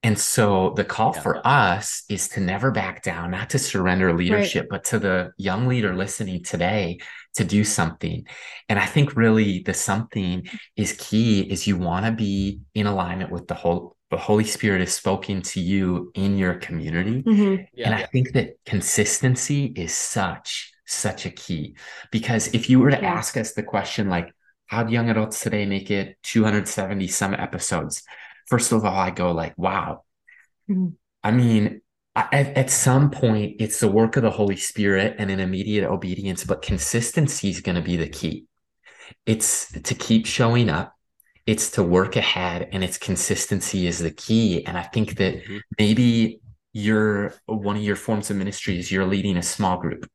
[0.03, 1.21] And so the call yeah.
[1.21, 4.69] for us is to never back down, not to surrender leadership, right.
[4.69, 6.99] but to the young leader listening today
[7.35, 8.25] to do something.
[8.69, 13.31] And I think really the something is key is you want to be in alignment
[13.31, 17.23] with the whole the Holy Spirit is spoken to you in your community.
[17.23, 17.63] Mm-hmm.
[17.73, 18.05] Yeah, and I yeah.
[18.07, 21.75] think that consistency is such, such a key.
[22.09, 24.33] Because if you were to ask us the question like,
[24.67, 28.03] how do young adults today make it 270 some episodes?
[28.47, 30.03] First of all, I go like, wow.
[30.69, 30.89] Mm-hmm.
[31.23, 31.81] I mean,
[32.15, 36.43] at, at, some point, it's the work of the Holy Spirit and an immediate obedience,
[36.43, 38.45] but consistency is going to be the key.
[39.25, 40.93] It's to keep showing up.
[41.45, 44.65] It's to work ahead and its consistency is the key.
[44.65, 45.57] And I think that mm-hmm.
[45.79, 46.41] maybe
[46.73, 50.09] you're one of your forms of ministries, you're leading a small group.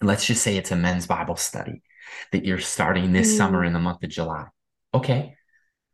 [0.00, 1.82] Let's just say it's a men's Bible study
[2.32, 3.36] that you're starting this mm.
[3.36, 4.46] summer in the month of July.
[4.94, 5.36] Okay.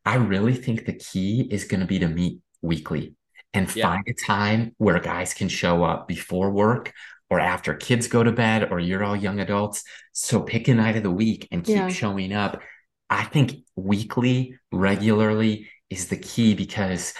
[0.05, 3.15] I really think the key is going to be to meet weekly
[3.53, 3.89] and yeah.
[3.89, 6.93] find a time where guys can show up before work
[7.31, 9.83] or after kids go to bed or you're all young adults.
[10.13, 11.89] So pick a night of the week and keep yeah.
[11.89, 12.61] showing up.
[13.09, 17.15] I think weekly, regularly is the key because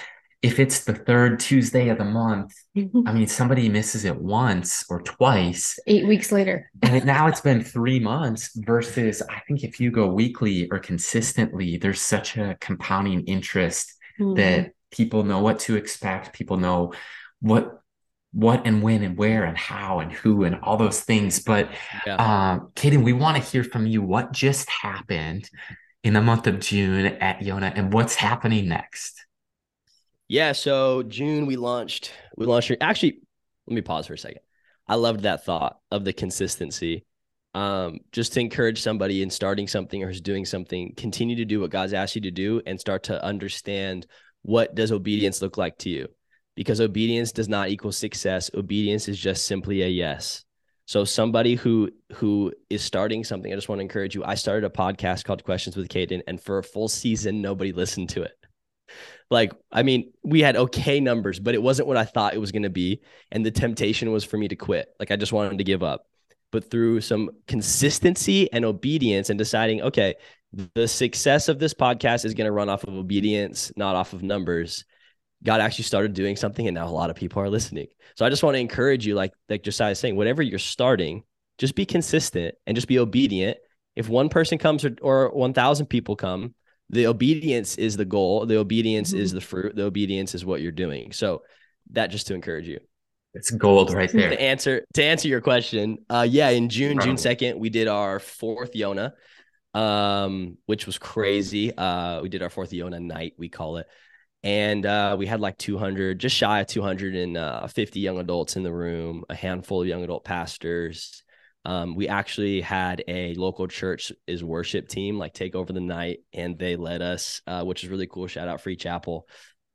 [0.45, 5.01] if it's the third Tuesday of the month, I mean, somebody misses it once or
[5.01, 5.79] twice.
[5.87, 6.71] Eight weeks later.
[6.83, 11.79] and now it's been three months versus I think if you go weekly or consistently,
[11.79, 14.35] there's such a compounding interest mm-hmm.
[14.35, 16.35] that people know what to expect.
[16.35, 16.93] People know
[17.41, 17.81] what
[18.33, 21.39] what and when and where and how and who and all those things.
[21.39, 21.71] But
[22.05, 22.17] yeah.
[22.17, 24.03] um, Caden, we want to hear from you.
[24.03, 25.49] What just happened
[26.03, 29.25] in the month of June at Yona, and what's happening next?
[30.35, 32.11] Yeah, so June we launched.
[32.37, 32.73] We launched.
[32.81, 33.21] Actually,
[33.69, 34.41] let me pause for a second.
[34.89, 37.05] I loved that thought of the consistency.
[37.55, 41.61] Um, just to encourage somebody in starting something or who's doing something, continue to do
[41.61, 44.09] what God's asked you to do and start to understand
[44.43, 46.09] what does obedience look like to you
[46.57, 50.45] because obedience does not equal success obedience is just simply a yes
[50.85, 54.67] so somebody who who is starting something i just want to encourage you i started
[54.67, 58.44] a podcast called questions with Caden, and for a full season nobody listened to it
[59.31, 62.53] like i mean we had okay numbers but it wasn't what i thought it was
[62.53, 63.01] going to be
[63.33, 66.07] and the temptation was for me to quit like i just wanted to give up
[66.51, 70.15] but through some consistency and obedience and deciding okay
[70.75, 74.23] the success of this podcast is going to run off of obedience not off of
[74.23, 74.85] numbers
[75.45, 77.89] God actually started doing something and now a lot of people are listening.
[78.17, 81.23] So I just want to encourage you, like like Josiah is saying, whatever you're starting,
[81.59, 83.59] just be consistent and just be obedient.
[83.95, 86.55] If one person comes or, or 1,000 people come,
[86.95, 88.47] the obedience is the goal.
[88.47, 89.21] The obedience mm-hmm.
[89.21, 89.77] is the fruit.
[89.77, 91.13] The obedience is what you're doing.
[91.13, 91.43] So
[91.91, 92.81] that just to encourage you.
[93.35, 94.31] It's gold right there.
[94.31, 98.21] To answer to answer your question, uh, yeah, in June, June second, we did our
[98.21, 99.13] fourth Yona,
[99.75, 101.77] um, which was crazy.
[101.77, 103.87] Uh, we did our fourth Yona night, we call it
[104.45, 109.25] and uh, we had like 200 just shy of 250 young adults in the room
[109.31, 111.24] a handful of young adult pastors
[111.65, 116.19] um, we actually had a local church is worship team like take over the night
[116.33, 118.27] and they led us uh, which is really cool.
[118.27, 119.29] Shout out free chapel.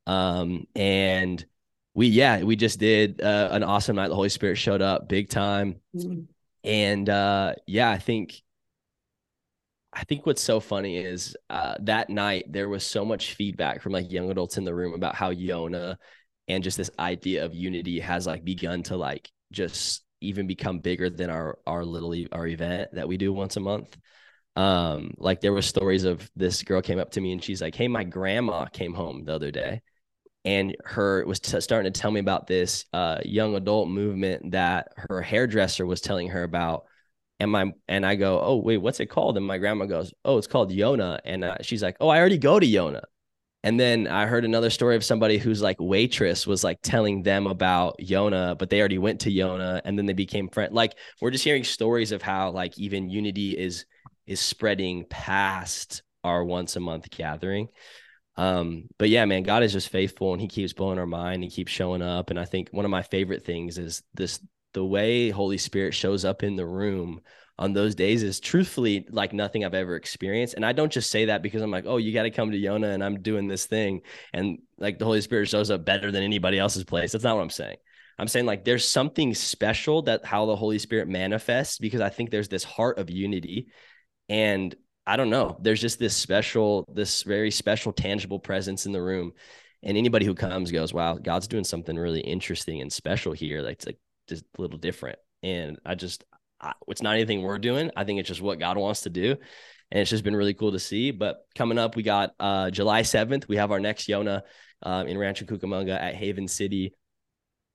[0.06, 1.44] Um, and
[1.94, 4.08] we yeah we just did uh, an awesome night.
[4.08, 5.80] The holy spirit showed up big time.
[5.94, 6.22] Mm-hmm.
[6.64, 8.42] and uh, yeah i think
[9.92, 13.92] I think what's so funny is uh, that night there was so much feedback from
[13.92, 15.96] like young adults in the room about how Yona
[16.46, 21.10] and just this idea of unity has like begun to like just even become bigger
[21.10, 23.96] than our our little our event that we do once a month.
[24.56, 27.74] Um, like there was stories of this girl came up to me and she's like,
[27.74, 29.82] "Hey, my grandma came home the other day."
[30.44, 34.88] And her was t- starting to tell me about this uh, young adult movement that
[34.96, 36.84] her hairdresser was telling her about
[37.40, 39.36] and my and I go, oh wait, what's it called?
[39.36, 41.20] And my grandma goes, oh, it's called Yona.
[41.24, 43.02] And uh, she's like, oh, I already go to Yona.
[43.62, 47.46] And then I heard another story of somebody who's like waitress was like telling them
[47.46, 50.72] about Yona, but they already went to Yona and then they became friends.
[50.72, 53.84] Like we're just hearing stories of how like even unity is
[54.26, 57.68] is spreading past our once a month gathering.
[58.36, 61.42] Um, but yeah, man, God is just faithful and he keeps blowing our mind.
[61.42, 62.30] He keeps showing up.
[62.30, 64.40] And I think one of my favorite things is this
[64.72, 67.20] the way Holy Spirit shows up in the room
[67.58, 70.54] on those days is truthfully like nothing I've ever experienced.
[70.54, 72.58] And I don't just say that because I'm like, oh, you got to come to
[72.58, 74.00] Yona and I'm doing this thing.
[74.32, 77.12] And like the Holy Spirit shows up better than anybody else's place.
[77.12, 77.76] That's not what I'm saying.
[78.18, 82.30] I'm saying like there's something special that how the Holy Spirit manifests because I think
[82.30, 83.68] there's this heart of unity.
[84.30, 84.74] And
[85.06, 89.32] I don't know, there's just this special, this very special, tangible presence in the room.
[89.82, 93.60] And anybody who comes goes, wow, God's doing something really interesting and special here.
[93.62, 93.98] Like, it's like
[94.30, 95.18] just a little different.
[95.42, 96.24] And I just,
[96.60, 97.90] I, it's not anything we're doing.
[97.96, 99.36] I think it's just what God wants to do.
[99.90, 101.10] And it's just been really cool to see.
[101.10, 104.42] But coming up, we got uh, July 7th, we have our next Yona
[104.82, 106.94] um, in Rancho Cucamonga at Haven City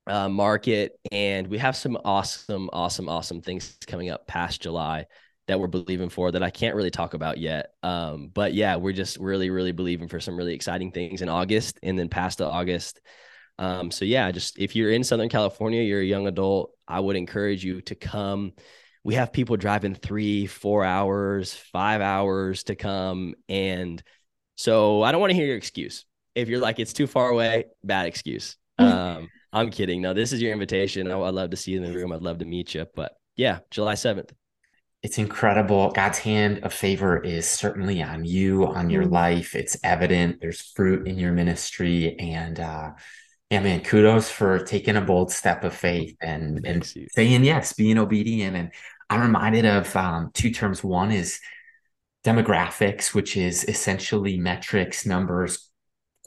[0.06, 0.98] uh, Market.
[1.12, 5.06] And we have some awesome, awesome, awesome things coming up past July
[5.46, 7.70] that we're believing for that I can't really talk about yet.
[7.82, 11.78] Um, but yeah, we're just really, really believing for some really exciting things in August
[11.82, 13.00] and then past the August.
[13.58, 17.16] Um, so yeah, just if you're in Southern California, you're a young adult, I would
[17.16, 18.52] encourage you to come.
[19.04, 23.34] We have people driving three, four hours, five hours to come.
[23.48, 24.02] And
[24.56, 26.04] so I don't want to hear your excuse.
[26.34, 28.56] If you're like, it's too far away, bad excuse.
[28.78, 30.02] Um, I'm kidding.
[30.02, 31.10] No, this is your invitation.
[31.10, 32.12] I, would love to see you in the room.
[32.12, 32.84] I'd love to meet you.
[32.94, 34.30] But yeah, July 7th.
[35.02, 35.92] It's incredible.
[35.92, 39.14] God's hand of favor is certainly on you, on your mm-hmm.
[39.14, 39.54] life.
[39.54, 40.40] It's evident.
[40.40, 42.18] There's fruit in your ministry.
[42.18, 42.90] And uh,
[43.50, 47.98] yeah, man, kudos for taking a bold step of faith and, and saying yes, being
[47.98, 48.56] obedient.
[48.56, 48.72] And
[49.08, 50.82] I'm reminded of um, two terms.
[50.82, 51.38] One is
[52.24, 55.70] demographics, which is essentially metrics, numbers,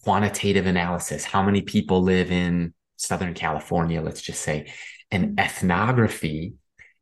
[0.04, 1.26] quantitative analysis.
[1.26, 4.72] How many people live in Southern California, let's just say.
[5.10, 6.54] And ethnography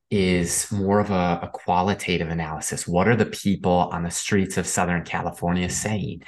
[0.09, 2.87] is more of a, a, qualitative analysis.
[2.87, 6.23] What are the people on the streets of Southern California saying?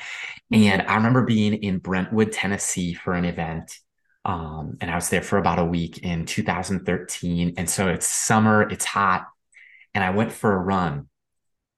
[0.52, 3.72] And I remember being in Brentwood, Tennessee for an event.
[4.30, 7.56] Um, and I was there for about a week in 2013.
[7.58, 9.26] And so it's summer, it's hot.
[9.96, 11.08] And I went for a run.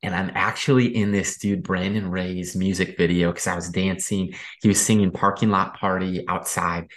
[0.03, 4.33] And I'm actually in this dude, Brandon Ray's music video because I was dancing.
[4.61, 6.89] He was singing Parking Lot Party outside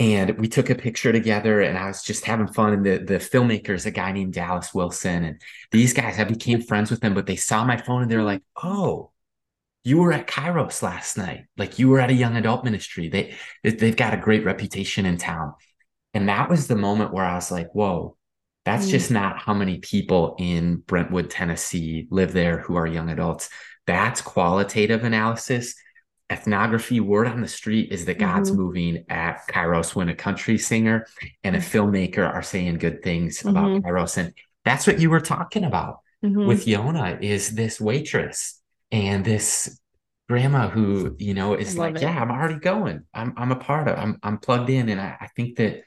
[0.00, 3.18] and we took a picture together and i was just having fun and the, the
[3.18, 7.12] filmmaker is a guy named dallas wilson and these guys i became friends with them
[7.12, 9.11] but they saw my phone and they're like oh
[9.84, 11.44] you were at Kairos last night.
[11.56, 13.08] Like you were at a young adult ministry.
[13.08, 15.54] They they've got a great reputation in town.
[16.14, 18.16] And that was the moment where I was like, whoa,
[18.64, 18.90] that's mm.
[18.90, 23.48] just not how many people in Brentwood, Tennessee live there who are young adults.
[23.86, 25.74] That's qualitative analysis.
[26.30, 28.60] Ethnography, word on the street is that God's mm-hmm.
[28.60, 31.06] moving at Kairos when a country singer
[31.42, 31.62] and a mm.
[31.62, 33.48] filmmaker are saying good things mm-hmm.
[33.48, 34.16] about Kairos.
[34.16, 34.32] And
[34.64, 36.46] that's what you were talking about mm-hmm.
[36.46, 38.61] with Yona is this waitress
[38.92, 39.80] and this
[40.28, 42.02] grandma who, you know, is like, it.
[42.02, 43.02] yeah, I'm already going.
[43.12, 44.88] I'm I'm a part of I'm I'm plugged in.
[44.88, 45.82] And I, I think that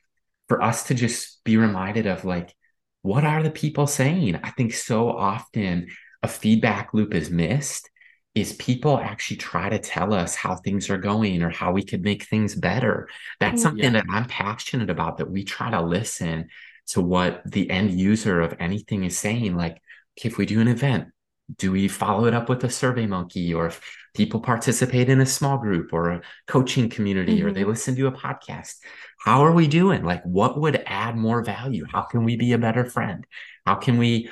[0.50, 2.54] for us to just be reminded of like,
[3.04, 4.36] what are the people saying?
[4.44, 5.88] I think so often
[6.24, 7.90] a feedback loop is missed
[8.34, 12.04] is people actually try to tell us how things are going or how we could
[12.04, 13.08] make things better.
[13.40, 14.02] That's mm, something yeah.
[14.02, 16.50] that I'm passionate about that we try to listen
[16.88, 19.56] to what the end user of anything is saying.
[19.56, 19.82] Like,
[20.22, 21.08] if we do an event,
[21.58, 23.82] do we follow it up with a survey monkey or if
[24.16, 27.48] people participate in a small group or a coaching community mm-hmm.
[27.48, 27.70] or they mm-hmm.
[27.70, 28.76] listen to a podcast
[29.24, 32.58] how are we doing like what would add more value how can we be a
[32.58, 33.26] better friend
[33.66, 34.30] how can we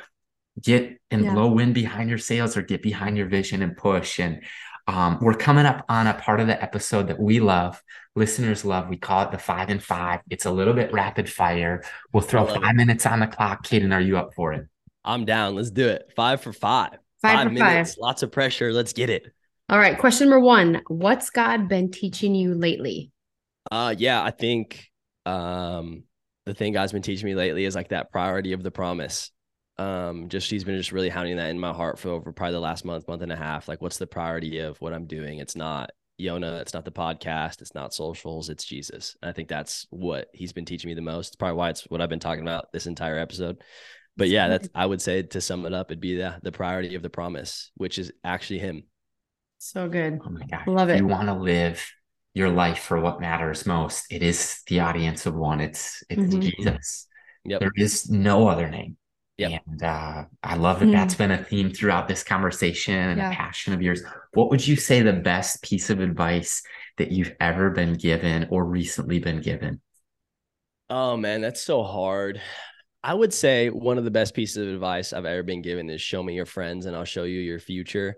[0.62, 1.34] get and yeah.
[1.34, 4.44] blow wind behind your sails or get behind your vision and push and
[4.86, 7.82] um, we're coming up on a part of the episode that we love
[8.16, 11.84] listeners love we call it the five and five it's a little bit rapid fire
[12.12, 12.76] we'll throw five it.
[12.76, 14.68] minutes on the clock Caden are you up for it
[15.06, 15.56] I'm down.
[15.56, 16.12] Let's do it.
[16.16, 16.98] Five for five.
[17.24, 17.96] Five, five minutes.
[17.96, 17.98] Five.
[18.00, 18.72] Lots of pressure.
[18.72, 19.26] Let's get it.
[19.70, 19.98] All right.
[19.98, 20.82] Question number one.
[20.88, 23.12] What's God been teaching you lately?
[23.72, 24.86] Uh yeah, I think
[25.26, 26.04] um
[26.46, 29.32] the thing God's been teaching me lately is like that priority of the promise.
[29.78, 32.60] Um, just he's been just really hounding that in my heart for over probably the
[32.60, 33.68] last month, month and a half.
[33.68, 35.40] Like, what's the priority of what I'm doing?
[35.40, 39.16] It's not Yona, it's not the podcast, it's not socials, it's Jesus.
[39.22, 41.30] And I think that's what he's been teaching me the most.
[41.30, 43.64] It's probably why it's what I've been talking about this entire episode
[44.18, 46.96] but yeah, that's I would say to sum it up, it'd be the the priority
[46.96, 48.84] of the promise, which is actually him.
[49.60, 50.20] So good.
[50.26, 50.68] Oh my god.
[50.68, 50.98] Love it.
[50.98, 51.86] You want to live
[52.34, 54.06] your life for what matters most.
[54.12, 55.62] It is the audience of one.
[55.62, 56.40] It's it's mm-hmm.
[56.42, 57.08] Jesus.
[57.46, 57.60] Yep.
[57.60, 58.98] There is no other name.
[59.38, 59.60] Yeah.
[59.68, 60.92] And uh, I love that mm.
[60.92, 63.32] that's been a theme throughout this conversation and yeah.
[63.32, 64.04] a passion of yours.
[64.34, 66.62] What would you say the best piece of advice
[66.98, 69.82] that you've ever been given or recently been given?
[70.90, 72.42] Oh man, that's so hard.
[73.04, 76.02] I would say one of the best pieces of advice I've ever been given is
[76.02, 78.18] show me your friends and I'll show you your future.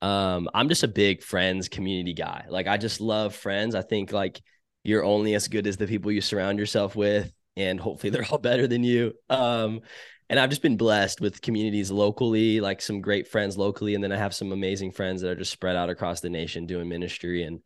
[0.00, 2.46] Um, I'm just a big friends community guy.
[2.48, 3.76] Like I just love friends.
[3.76, 4.42] I think like
[4.82, 8.38] you're only as good as the people you surround yourself with, and hopefully they're all
[8.50, 9.12] better than you.
[9.30, 9.82] Um,
[10.28, 14.12] and I've just been blessed with communities locally, like some great friends locally, and then
[14.12, 17.44] I have some amazing friends that are just spread out across the nation doing ministry.
[17.44, 17.60] And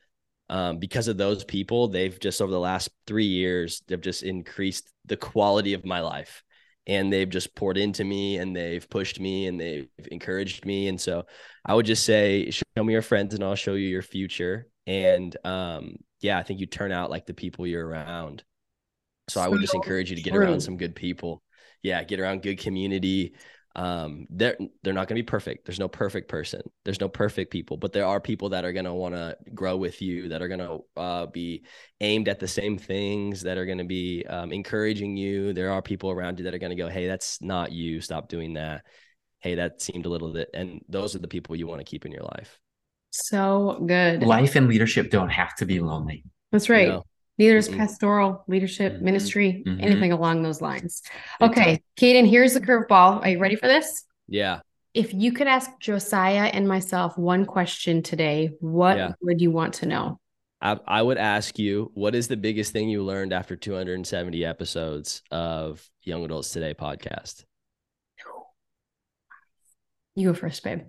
[0.48, 4.90] um, because of those people, they've just over the last three years, they've just increased
[5.04, 6.42] the quality of my life.
[6.88, 10.86] And they've just poured into me and they've pushed me and they've encouraged me.
[10.86, 11.26] And so
[11.64, 14.68] I would just say, show me your friends and I'll show you your future.
[14.86, 18.44] And um, yeah, I think you turn out like the people you're around.
[19.28, 20.44] So, so I would just encourage you to get true.
[20.44, 21.42] around some good people.
[21.82, 23.34] Yeah, get around good community
[23.76, 25.66] um, they're they're not going to be perfect.
[25.66, 26.62] There's no perfect person.
[26.84, 29.76] There's no perfect people, but there are people that are going to want to grow
[29.76, 31.62] with you, that are going to uh, be
[32.00, 35.52] aimed at the same things, that are going to be um, encouraging you.
[35.52, 38.00] There are people around you that are going to go, "Hey, that's not you.
[38.00, 38.86] Stop doing that."
[39.40, 40.48] Hey, that seemed a little bit.
[40.54, 42.58] And those are the people you want to keep in your life.
[43.10, 44.22] So good.
[44.22, 46.24] Life and leadership don't have to be lonely.
[46.50, 46.88] That's right.
[46.88, 47.04] No.
[47.38, 47.78] Neither is mm-hmm.
[47.78, 49.04] pastoral leadership, mm-hmm.
[49.04, 49.82] ministry, mm-hmm.
[49.82, 51.02] anything along those lines.
[51.40, 53.22] Okay, Caden, here's the curveball.
[53.22, 54.04] Are you ready for this?
[54.28, 54.60] Yeah.
[54.94, 59.12] If you could ask Josiah and myself one question today, what yeah.
[59.20, 60.18] would you want to know?
[60.62, 65.22] I, I would ask you, what is the biggest thing you learned after 270 episodes
[65.30, 67.44] of Young Adults Today podcast?
[70.14, 70.80] You go first, babe.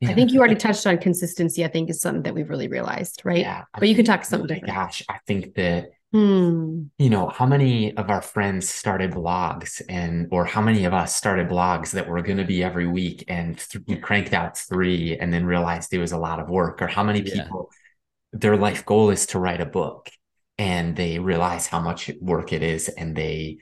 [0.00, 0.10] Yeah.
[0.10, 1.62] I think you already touched on consistency.
[1.62, 3.40] I think is something that we've really realized, right?
[3.40, 3.64] Yeah.
[3.78, 4.74] But you can talk something oh different.
[4.74, 6.84] Gosh, I think that hmm.
[6.96, 11.14] you know how many of our friends started blogs, and or how many of us
[11.14, 15.34] started blogs that were going to be every week, and th- cranked out three, and
[15.34, 16.80] then realized it was a lot of work.
[16.80, 18.38] Or how many people yeah.
[18.40, 20.08] their life goal is to write a book,
[20.56, 23.58] and they realize how much work it is, and they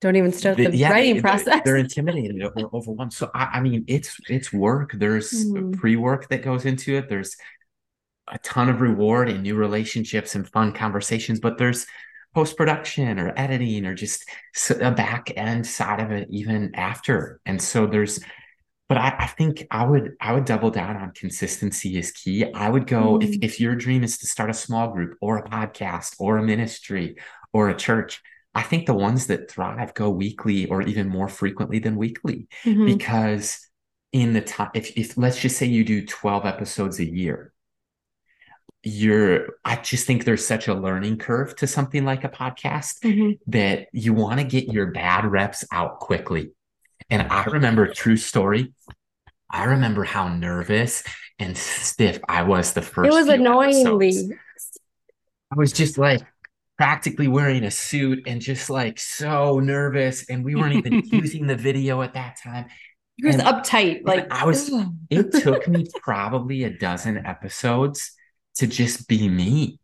[0.00, 1.60] don't even start the, the yeah, writing they're, process.
[1.64, 3.12] They're intimidated or overwhelmed.
[3.12, 4.92] So I, I mean, it's it's work.
[4.94, 5.76] There's mm.
[5.76, 7.08] pre-work that goes into it.
[7.08, 7.36] There's
[8.28, 11.86] a ton of reward and new relationships and fun conversations, but there's
[12.34, 14.24] post-production or editing or just
[14.80, 17.40] a back end side of it even after.
[17.44, 18.20] And so there's
[18.88, 22.52] but I, I, think I would I would double down on consistency is key.
[22.52, 23.22] I would go mm.
[23.22, 26.42] if, if your dream is to start a small group or a podcast or a
[26.42, 27.16] ministry
[27.52, 28.20] or a church,
[28.54, 32.86] I think the ones that thrive go weekly or even more frequently than weekly mm-hmm.
[32.86, 33.70] because
[34.12, 37.52] in the time if, if let's just say you do 12 episodes a year
[38.82, 43.32] you're i just think there's such a learning curve to something like a podcast mm-hmm.
[43.46, 46.50] that you want to get your bad reps out quickly
[47.10, 48.72] and i remember true story
[49.50, 51.04] i remember how nervous
[51.38, 54.32] and stiff i was the first it was annoyingly episodes.
[55.52, 56.22] i was just like
[56.80, 61.56] practically wearing a suit and just like so nervous and we weren't even using the
[61.56, 62.64] video at that time
[63.16, 64.70] he was and uptight like i was
[65.10, 68.12] it took me probably a dozen episodes
[68.56, 69.78] to just be me,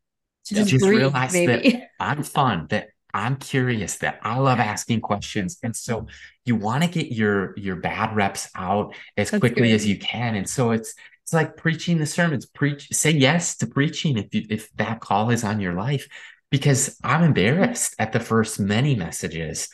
[0.45, 1.71] to just, just breathe, realize baby.
[1.73, 5.57] that I'm fun, that I'm curious, that I love asking questions.
[5.63, 6.07] And so
[6.45, 9.75] you want to get your your bad reps out as That's quickly good.
[9.75, 10.35] as you can.
[10.35, 12.47] And so it's it's like preaching the sermons.
[12.47, 16.07] Preach, say yes to preaching if you if that call is on your life.
[16.51, 19.69] Because I'm embarrassed at the first many messages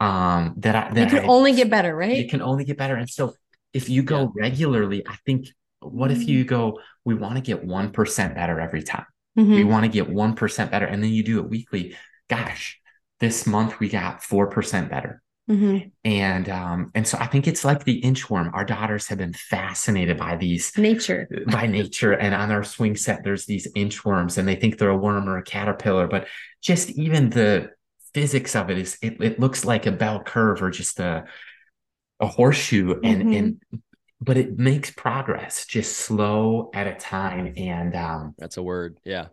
[0.00, 2.18] um that I that you can I, only get better, right?
[2.18, 2.94] It can only get better.
[2.94, 3.34] And so
[3.72, 4.42] if you go yeah.
[4.42, 5.48] regularly, I think
[5.80, 9.06] what if you go, we want to get 1% better every time?
[9.38, 9.54] Mm-hmm.
[9.54, 10.86] We want to get 1% better.
[10.86, 11.96] And then you do it weekly.
[12.28, 12.80] Gosh,
[13.20, 15.22] this month we got 4% better.
[15.48, 15.88] Mm-hmm.
[16.04, 18.50] And um, and so I think it's like the inchworm.
[18.52, 22.12] Our daughters have been fascinated by these nature, by nature.
[22.12, 25.38] And on our swing set, there's these inchworms, and they think they're a worm or
[25.38, 26.06] a caterpillar.
[26.06, 26.28] But
[26.60, 27.70] just even the
[28.12, 31.24] physics of it is it, it looks like a bell curve or just a
[32.20, 33.00] a horseshoe.
[33.02, 33.32] And mm-hmm.
[33.32, 33.82] and
[34.20, 37.54] but it makes progress just slow at a time.
[37.56, 38.98] And um, that's a word.
[39.04, 39.28] Yeah.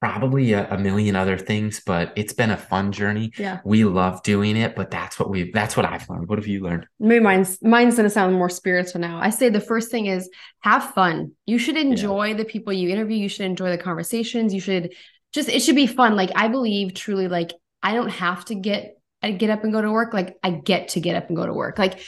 [0.00, 3.32] Probably a, a, million other things, but it's been a fun journey.
[3.36, 3.58] Yeah.
[3.64, 6.28] We love doing it, but that's what we've that's what I've learned.
[6.28, 6.86] What have you learned?
[7.00, 9.18] Maybe mine's mine's gonna sound more spiritual now.
[9.18, 10.30] I say the first thing is
[10.60, 11.32] have fun.
[11.46, 12.34] You should enjoy yeah.
[12.34, 14.94] the people you interview, you should enjoy the conversations, you should
[15.32, 16.14] just it should be fun.
[16.14, 19.82] Like I believe truly, like I don't have to get I get up and go
[19.82, 20.14] to work.
[20.14, 21.76] Like I get to get up and go to work.
[21.76, 21.98] Like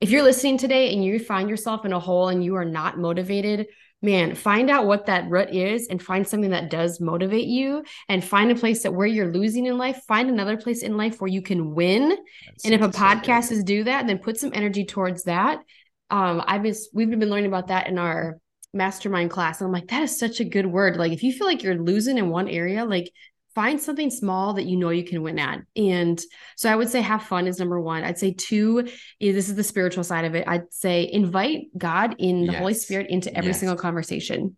[0.00, 2.98] if you're listening today and you find yourself in a hole and you are not
[2.98, 3.68] motivated,
[4.02, 8.24] man, find out what that rut is and find something that does motivate you and
[8.24, 11.28] find a place that where you're losing in life, find another place in life where
[11.28, 12.16] you can win.
[12.46, 15.60] That's and if a podcast so is do that, then put some energy towards that.
[16.08, 18.38] Um, I've been we've been learning about that in our
[18.72, 19.60] mastermind class.
[19.60, 20.96] And I'm like, that is such a good word.
[20.96, 23.10] Like if you feel like you're losing in one area, like
[23.54, 25.60] find something small that you know you can win at.
[25.76, 26.20] And
[26.56, 28.04] so I would say have fun is number one.
[28.04, 28.86] I'd say two
[29.20, 30.44] eh, this is the spiritual side of it.
[30.46, 32.60] I'd say invite God in the yes.
[32.60, 33.60] Holy Spirit into every yes.
[33.60, 34.56] single conversation.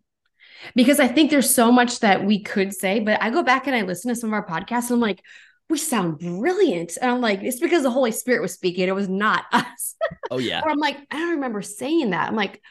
[0.75, 3.75] Because I think there's so much that we could say, but I go back and
[3.75, 5.21] I listen to some of our podcasts and I'm like,
[5.69, 6.97] we sound brilliant.
[7.01, 8.87] And I'm like, it's because the Holy Spirit was speaking.
[8.87, 9.95] It was not us.
[10.31, 10.61] Oh, yeah.
[10.63, 12.29] or I'm like, I don't remember saying that.
[12.29, 12.61] I'm like,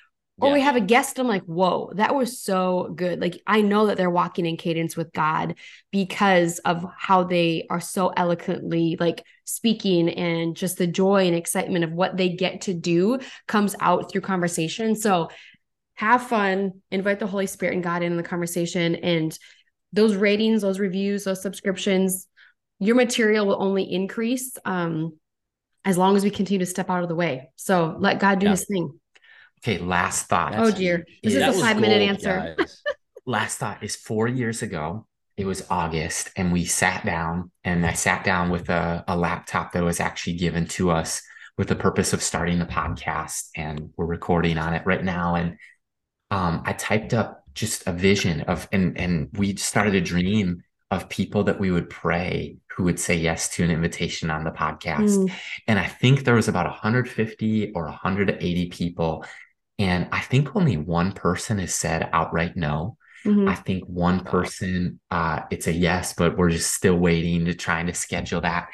[0.40, 0.54] or yeah.
[0.54, 3.96] we have a guest i'm like whoa that was so good like i know that
[3.96, 5.54] they're walking in cadence with god
[5.90, 11.84] because of how they are so eloquently like speaking and just the joy and excitement
[11.84, 15.28] of what they get to do comes out through conversation so
[15.94, 19.38] have fun invite the holy spirit and god in the conversation and
[19.92, 22.26] those ratings those reviews those subscriptions
[22.78, 25.16] your material will only increase um
[25.84, 28.46] as long as we continue to step out of the way so let god do
[28.46, 28.52] yeah.
[28.52, 28.98] his thing
[29.64, 30.54] Okay, last thought.
[30.56, 31.06] Oh dear.
[31.22, 32.56] This is a five minute answer.
[33.26, 35.06] last thought is four years ago.
[35.36, 39.72] It was August, and we sat down, and I sat down with a, a laptop
[39.72, 41.22] that was actually given to us
[41.56, 45.36] with the purpose of starting the podcast, and we're recording on it right now.
[45.36, 45.56] And
[46.30, 51.08] um, I typed up just a vision of, and and we started a dream of
[51.08, 55.16] people that we would pray who would say yes to an invitation on the podcast.
[55.16, 55.32] Mm.
[55.66, 59.24] And I think there was about 150 or 180 people
[59.82, 62.96] and I think only one person has said outright no.
[63.24, 63.48] Mm-hmm.
[63.48, 67.88] I think one person, uh, it's a yes, but we're just still waiting to trying
[67.88, 68.68] to schedule that.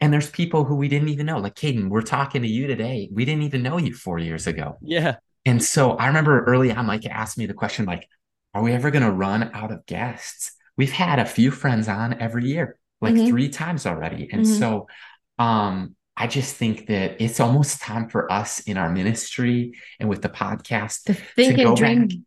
[0.00, 3.10] And there's people who we didn't even know, like Caden, we're talking to you today.
[3.12, 4.78] We didn't even know you four years ago.
[4.80, 5.16] Yeah.
[5.44, 8.08] And so I remember early on, Mike asked me the question, like,
[8.54, 10.52] are we ever going to run out of guests?
[10.78, 13.28] We've had a few friends on every year, like mm-hmm.
[13.28, 14.30] three times already.
[14.32, 14.58] And mm-hmm.
[14.58, 14.88] so
[15.38, 20.22] um, I just think that it's almost time for us in our ministry and with
[20.22, 22.08] the podcast to think to and dream.
[22.08, 22.18] Back,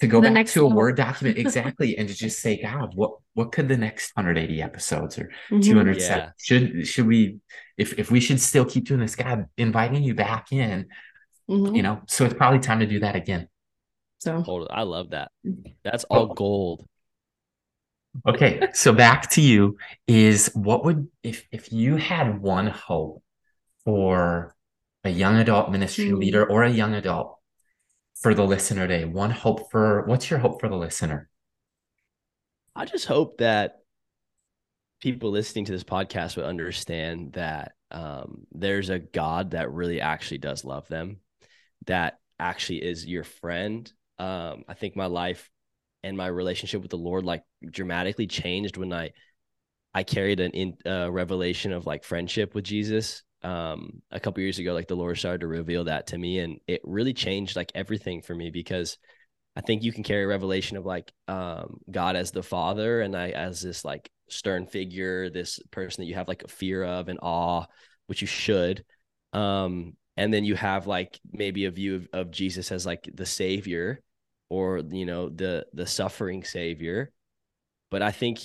[0.00, 0.76] to go back to a level.
[0.76, 5.18] word document exactly and to just say god what what could the next 180 episodes
[5.18, 5.60] or mm-hmm.
[5.60, 6.30] 200 yeah.
[6.38, 7.38] should should we
[7.78, 10.86] if if we should still keep doing this god inviting you back in
[11.48, 11.74] mm-hmm.
[11.74, 13.48] you know so it's probably time to do that again
[14.18, 15.30] so i love that
[15.82, 16.34] that's all oh.
[16.34, 16.86] gold
[18.26, 19.76] okay so back to you
[20.06, 23.22] is what would if if you had one hope
[23.86, 24.54] for
[25.04, 26.18] a young adult ministry mm.
[26.18, 27.38] leader or a young adult
[28.20, 29.06] for the listener today?
[29.06, 31.30] One hope for what's your hope for the listener?
[32.74, 33.76] I just hope that
[35.00, 40.38] people listening to this podcast would understand that um, there's a God that really actually
[40.38, 41.20] does love them,
[41.86, 43.90] that actually is your friend.
[44.18, 45.48] Um, I think my life
[46.02, 49.10] and my relationship with the Lord like dramatically changed when I
[49.94, 54.58] I carried an in uh, revelation of like friendship with Jesus um a couple years
[54.58, 57.70] ago like the Lord started to reveal that to me and it really changed like
[57.74, 58.98] everything for me because
[59.54, 63.16] I think you can carry a revelation of like um God as the father and
[63.16, 67.08] I as this like stern figure this person that you have like a fear of
[67.08, 67.66] and awe
[68.08, 68.84] which you should
[69.32, 73.26] um and then you have like maybe a view of, of Jesus as like the
[73.26, 74.02] savior
[74.48, 77.12] or you know the the suffering savior.
[77.90, 78.40] But i think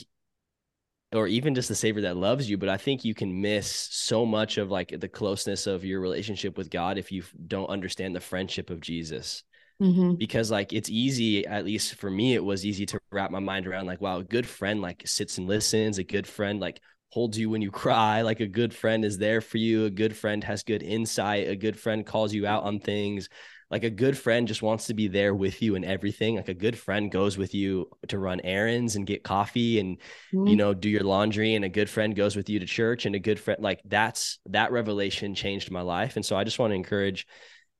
[1.14, 4.26] or even just the savior that loves you but i think you can miss so
[4.26, 8.20] much of like the closeness of your relationship with god if you don't understand the
[8.20, 9.43] friendship of jesus
[9.82, 10.14] mm-hmm.
[10.16, 13.68] because like it's easy at least for me it was easy to wrap my mind
[13.68, 17.38] around like wow a good friend like sits and listens a good friend like holds
[17.38, 20.43] you when you cry like a good friend is there for you a good friend
[20.43, 23.30] has good insight a good friend calls you out on things
[23.72, 26.36] like a good friend just wants to be there with you and everything.
[26.36, 29.97] Like a good friend goes with you to run errands and get coffee and
[30.34, 30.47] mm-hmm.
[30.47, 33.15] you know do your laundry and a good friend goes with you to church and
[33.15, 36.17] a good friend like that's that revelation changed my life.
[36.17, 37.26] And so i just want to encourage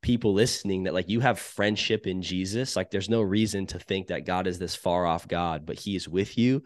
[0.02, 2.78] people listening that like you have friendship in jesus.
[2.78, 5.98] Like there's no reason to think that god is this far off god but he
[5.98, 6.64] is with you.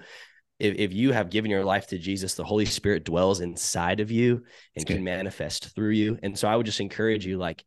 [0.57, 4.11] If, if you have given your life to jesus the holy spirit dwells inside of
[4.11, 4.43] you
[4.75, 6.19] and can manifest through you.
[6.21, 7.65] And so i would just encourage you like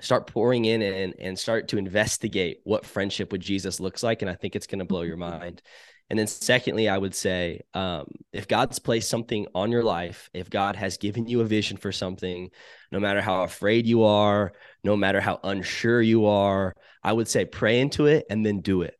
[0.00, 4.22] start pouring in and, and start to investigate what friendship with Jesus looks like.
[4.22, 5.38] And I think it's going to blow your mm-hmm.
[5.38, 5.62] mind.
[6.10, 10.48] And then, secondly, I would say um, if God's placed something on your life, if
[10.48, 12.50] God has given you a vision for something,
[12.90, 17.44] no matter how afraid you are, no matter how unsure you are, I would say
[17.44, 18.94] pray into it and then do it.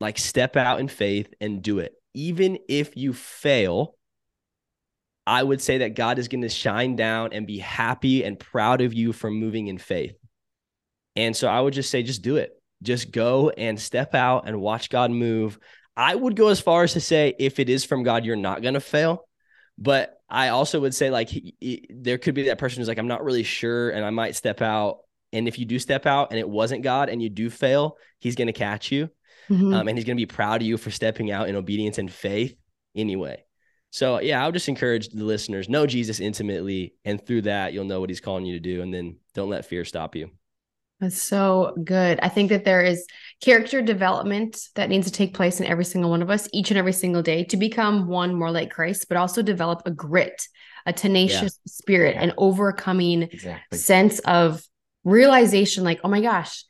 [0.00, 1.92] Like step out in faith and do it.
[2.14, 3.96] Even if you fail,
[5.26, 8.80] I would say that God is going to shine down and be happy and proud
[8.80, 10.14] of you for moving in faith.
[11.16, 12.52] And so I would just say, just do it.
[12.82, 15.58] Just go and step out and watch God move.
[15.96, 18.62] I would go as far as to say, if it is from God, you're not
[18.62, 19.26] going to fail.
[19.78, 22.98] But I also would say, like, he, he, there could be that person who's like,
[22.98, 24.98] I'm not really sure, and I might step out.
[25.32, 28.36] And if you do step out and it wasn't God and you do fail, he's
[28.36, 29.08] going to catch you.
[29.48, 29.74] Mm-hmm.
[29.74, 32.10] Um, and he's going to be proud of you for stepping out in obedience and
[32.12, 32.56] faith
[32.94, 33.43] anyway.
[33.94, 37.84] So yeah, I would just encourage the listeners know Jesus intimately, and through that you'll
[37.84, 40.32] know what He's calling you to do, and then don't let fear stop you.
[40.98, 42.18] That's so good.
[42.20, 43.06] I think that there is
[43.40, 46.78] character development that needs to take place in every single one of us, each and
[46.78, 50.48] every single day, to become one more like Christ, but also develop a grit,
[50.86, 51.70] a tenacious yeah.
[51.70, 52.24] spirit, yeah.
[52.24, 53.78] an overcoming exactly.
[53.78, 54.60] sense of
[55.04, 56.64] realization like, oh my gosh,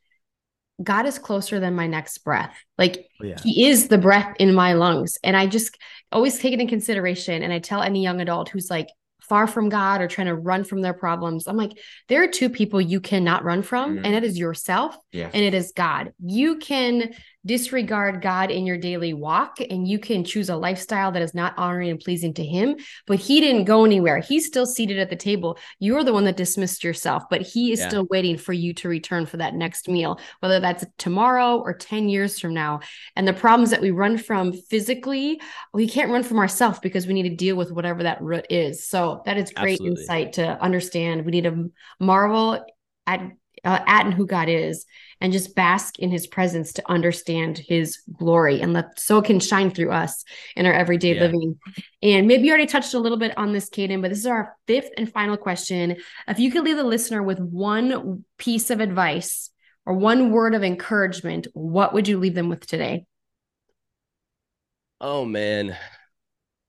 [0.82, 2.54] God is closer than my next breath.
[2.78, 3.36] Like oh, yeah.
[3.42, 5.18] he is the breath in my lungs.
[5.22, 5.78] And I just
[6.10, 7.42] always take it in consideration.
[7.42, 8.88] And I tell any young adult who's like
[9.28, 11.72] far from God or trying to run from their problems, I'm like,
[12.08, 14.04] there are two people you cannot run from, mm-hmm.
[14.04, 15.30] and it is yourself yeah.
[15.32, 16.12] and it is God.
[16.22, 17.14] You can
[17.46, 21.54] disregard God in your daily walk and you can choose a lifestyle that is not
[21.56, 22.76] honoring and pleasing to Him.
[23.06, 24.18] But He didn't go anywhere.
[24.20, 25.58] He's still seated at the table.
[25.78, 27.88] You're the one that dismissed yourself, but He is yeah.
[27.88, 32.08] still waiting for you to return for that next meal, whether that's tomorrow or 10
[32.08, 32.80] years from now.
[33.16, 35.40] And the problems that we run from physically,
[35.72, 38.86] we can't run from ourselves because we need to deal with whatever that root is.
[38.86, 40.02] So that is great Absolutely.
[40.02, 41.24] insight to understand.
[41.24, 41.70] We need to
[42.00, 42.64] marvel
[43.06, 43.32] at
[43.64, 44.86] uh, at and who God is
[45.20, 49.40] and just bask in his presence to understand his glory and let so it can
[49.40, 50.24] shine through us
[50.56, 51.22] in our everyday yeah.
[51.22, 51.58] living.
[52.02, 54.56] And maybe you already touched a little bit on this, Caden, but this is our
[54.66, 55.96] fifth and final question.
[56.28, 59.50] If you could leave the listener with one piece of advice
[59.86, 63.06] or one word of encouragement, what would you leave them with today?
[65.00, 65.76] Oh man,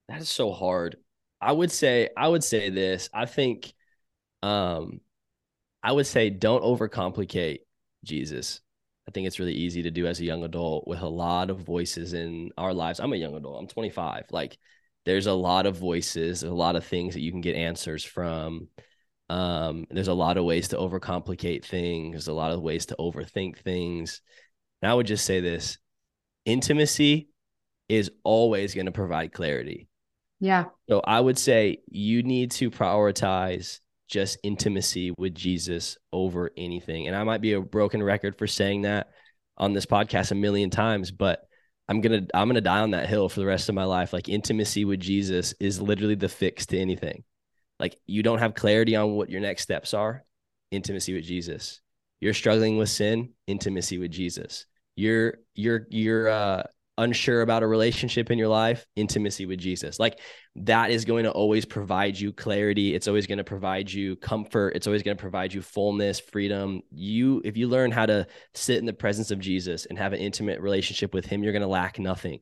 [0.07, 0.97] that is so hard.
[1.41, 3.09] I would say I would say this.
[3.13, 3.73] I think
[4.41, 5.01] um
[5.85, 7.59] I would say don't overcomplicate
[8.03, 8.59] Jesus.
[9.07, 11.59] I think it's really easy to do as a young adult with a lot of
[11.59, 12.99] voices in our lives.
[12.99, 13.59] I'm a young adult.
[13.59, 14.25] I'm 25.
[14.31, 14.57] Like
[15.05, 18.67] there's a lot of voices, a lot of things that you can get answers from.
[19.29, 22.13] Um, there's a lot of ways to overcomplicate things.
[22.13, 24.21] There's a lot of ways to overthink things.
[24.81, 25.77] And I would just say this
[26.45, 27.29] intimacy
[27.89, 29.87] is always going to provide clarity.
[30.39, 30.65] Yeah.
[30.89, 37.07] So I would say you need to prioritize just intimacy with Jesus over anything.
[37.07, 39.09] And I might be a broken record for saying that
[39.57, 41.47] on this podcast a million times, but
[41.87, 43.83] I'm going to I'm going to die on that hill for the rest of my
[43.83, 44.13] life.
[44.13, 47.23] Like intimacy with Jesus is literally the fix to anything.
[47.79, 50.23] Like you don't have clarity on what your next steps are,
[50.71, 51.81] intimacy with Jesus.
[52.21, 54.65] You're struggling with sin, intimacy with Jesus.
[54.95, 56.63] You're you're you're uh
[56.97, 59.99] unsure about a relationship in your life, intimacy with Jesus.
[59.99, 60.19] Like
[60.55, 62.95] that is going to always provide you clarity.
[62.95, 64.75] It's always going to provide you comfort.
[64.75, 66.81] It's always going to provide you fullness, freedom.
[66.91, 70.19] You, if you learn how to sit in the presence of Jesus and have an
[70.19, 72.39] intimate relationship with him, you're going to lack nothing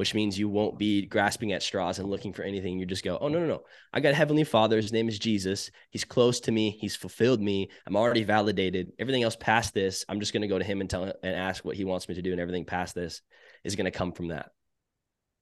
[0.00, 2.78] which means you won't be grasping at straws and looking for anything.
[2.78, 3.62] You just go, oh, no, no, no.
[3.92, 4.76] I got Heavenly Father.
[4.76, 5.70] His name is Jesus.
[5.90, 6.70] He's close to me.
[6.80, 7.68] He's fulfilled me.
[7.86, 8.92] I'm already validated.
[8.98, 11.66] Everything else past this, I'm just going to go to him and tell and ask
[11.66, 12.32] what he wants me to do.
[12.32, 13.20] And everything past this
[13.64, 14.50] is going to come from that.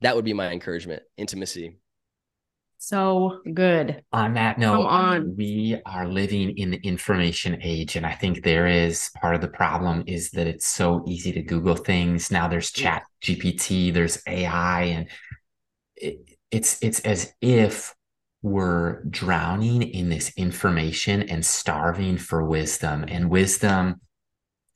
[0.00, 1.78] That would be my encouragement intimacy
[2.78, 4.02] so good.
[4.12, 5.34] On that note, on.
[5.36, 7.96] we are living in the information age.
[7.96, 11.42] And I think there is part of the problem is that it's so easy to
[11.42, 12.30] Google things.
[12.30, 15.08] Now there's chat GPT, there's AI, and
[15.96, 16.18] it,
[16.50, 17.94] it's it's as if
[18.42, 23.04] we're drowning in this information and starving for wisdom.
[23.08, 24.00] And wisdom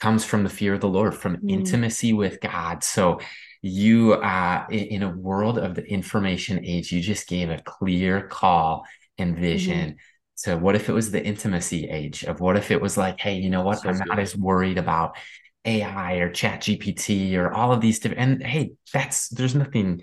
[0.03, 1.50] comes from the fear of the Lord, from mm.
[1.50, 2.82] intimacy with God.
[2.82, 3.20] So
[3.62, 8.84] you uh, in a world of the information age you just gave a clear call
[9.18, 9.96] and vision mm-hmm.
[10.34, 13.36] so what if it was the intimacy age of what if it was like hey
[13.36, 14.09] you know what so i'm good.
[14.09, 15.16] not as worried about
[15.64, 20.03] ai or chat gpt or all of these different and hey that's there's nothing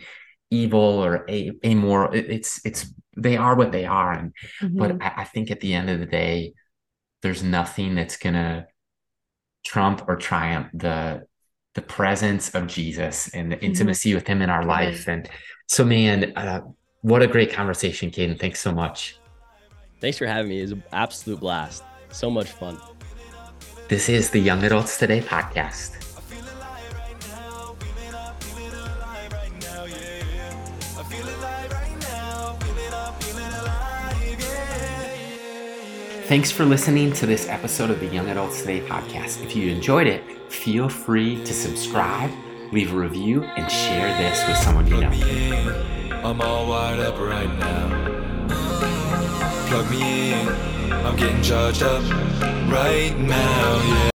[0.50, 4.78] evil or a amoral it's it's they are what they are and mm-hmm.
[4.78, 6.54] but I, I think at the end of the day
[7.22, 8.68] there's nothing that's gonna
[9.64, 11.28] trump or triumph the
[11.76, 13.66] the presence of Jesus and the mm-hmm.
[13.66, 14.16] intimacy mm-hmm.
[14.16, 15.08] with him in our life.
[15.08, 15.30] And
[15.68, 16.62] so, man, uh,
[17.02, 18.40] what a great conversation, Caden.
[18.40, 19.18] Thanks so much.
[20.02, 20.60] Thanks for having me.
[20.60, 21.84] It was an absolute blast.
[22.12, 22.78] So much fun.
[23.88, 26.09] This is the Young Adults Today podcast.
[36.30, 39.44] Thanks for listening to this episode of the Young Adults Today podcast.
[39.44, 42.30] If you enjoyed it, feel free to subscribe,
[42.72, 46.22] leave a review, and share this with someone you know.
[46.24, 48.48] I'm all wired up right now.
[49.70, 50.50] Plug me in,
[51.04, 52.04] I'm getting charged up
[52.70, 54.19] right now, yeah.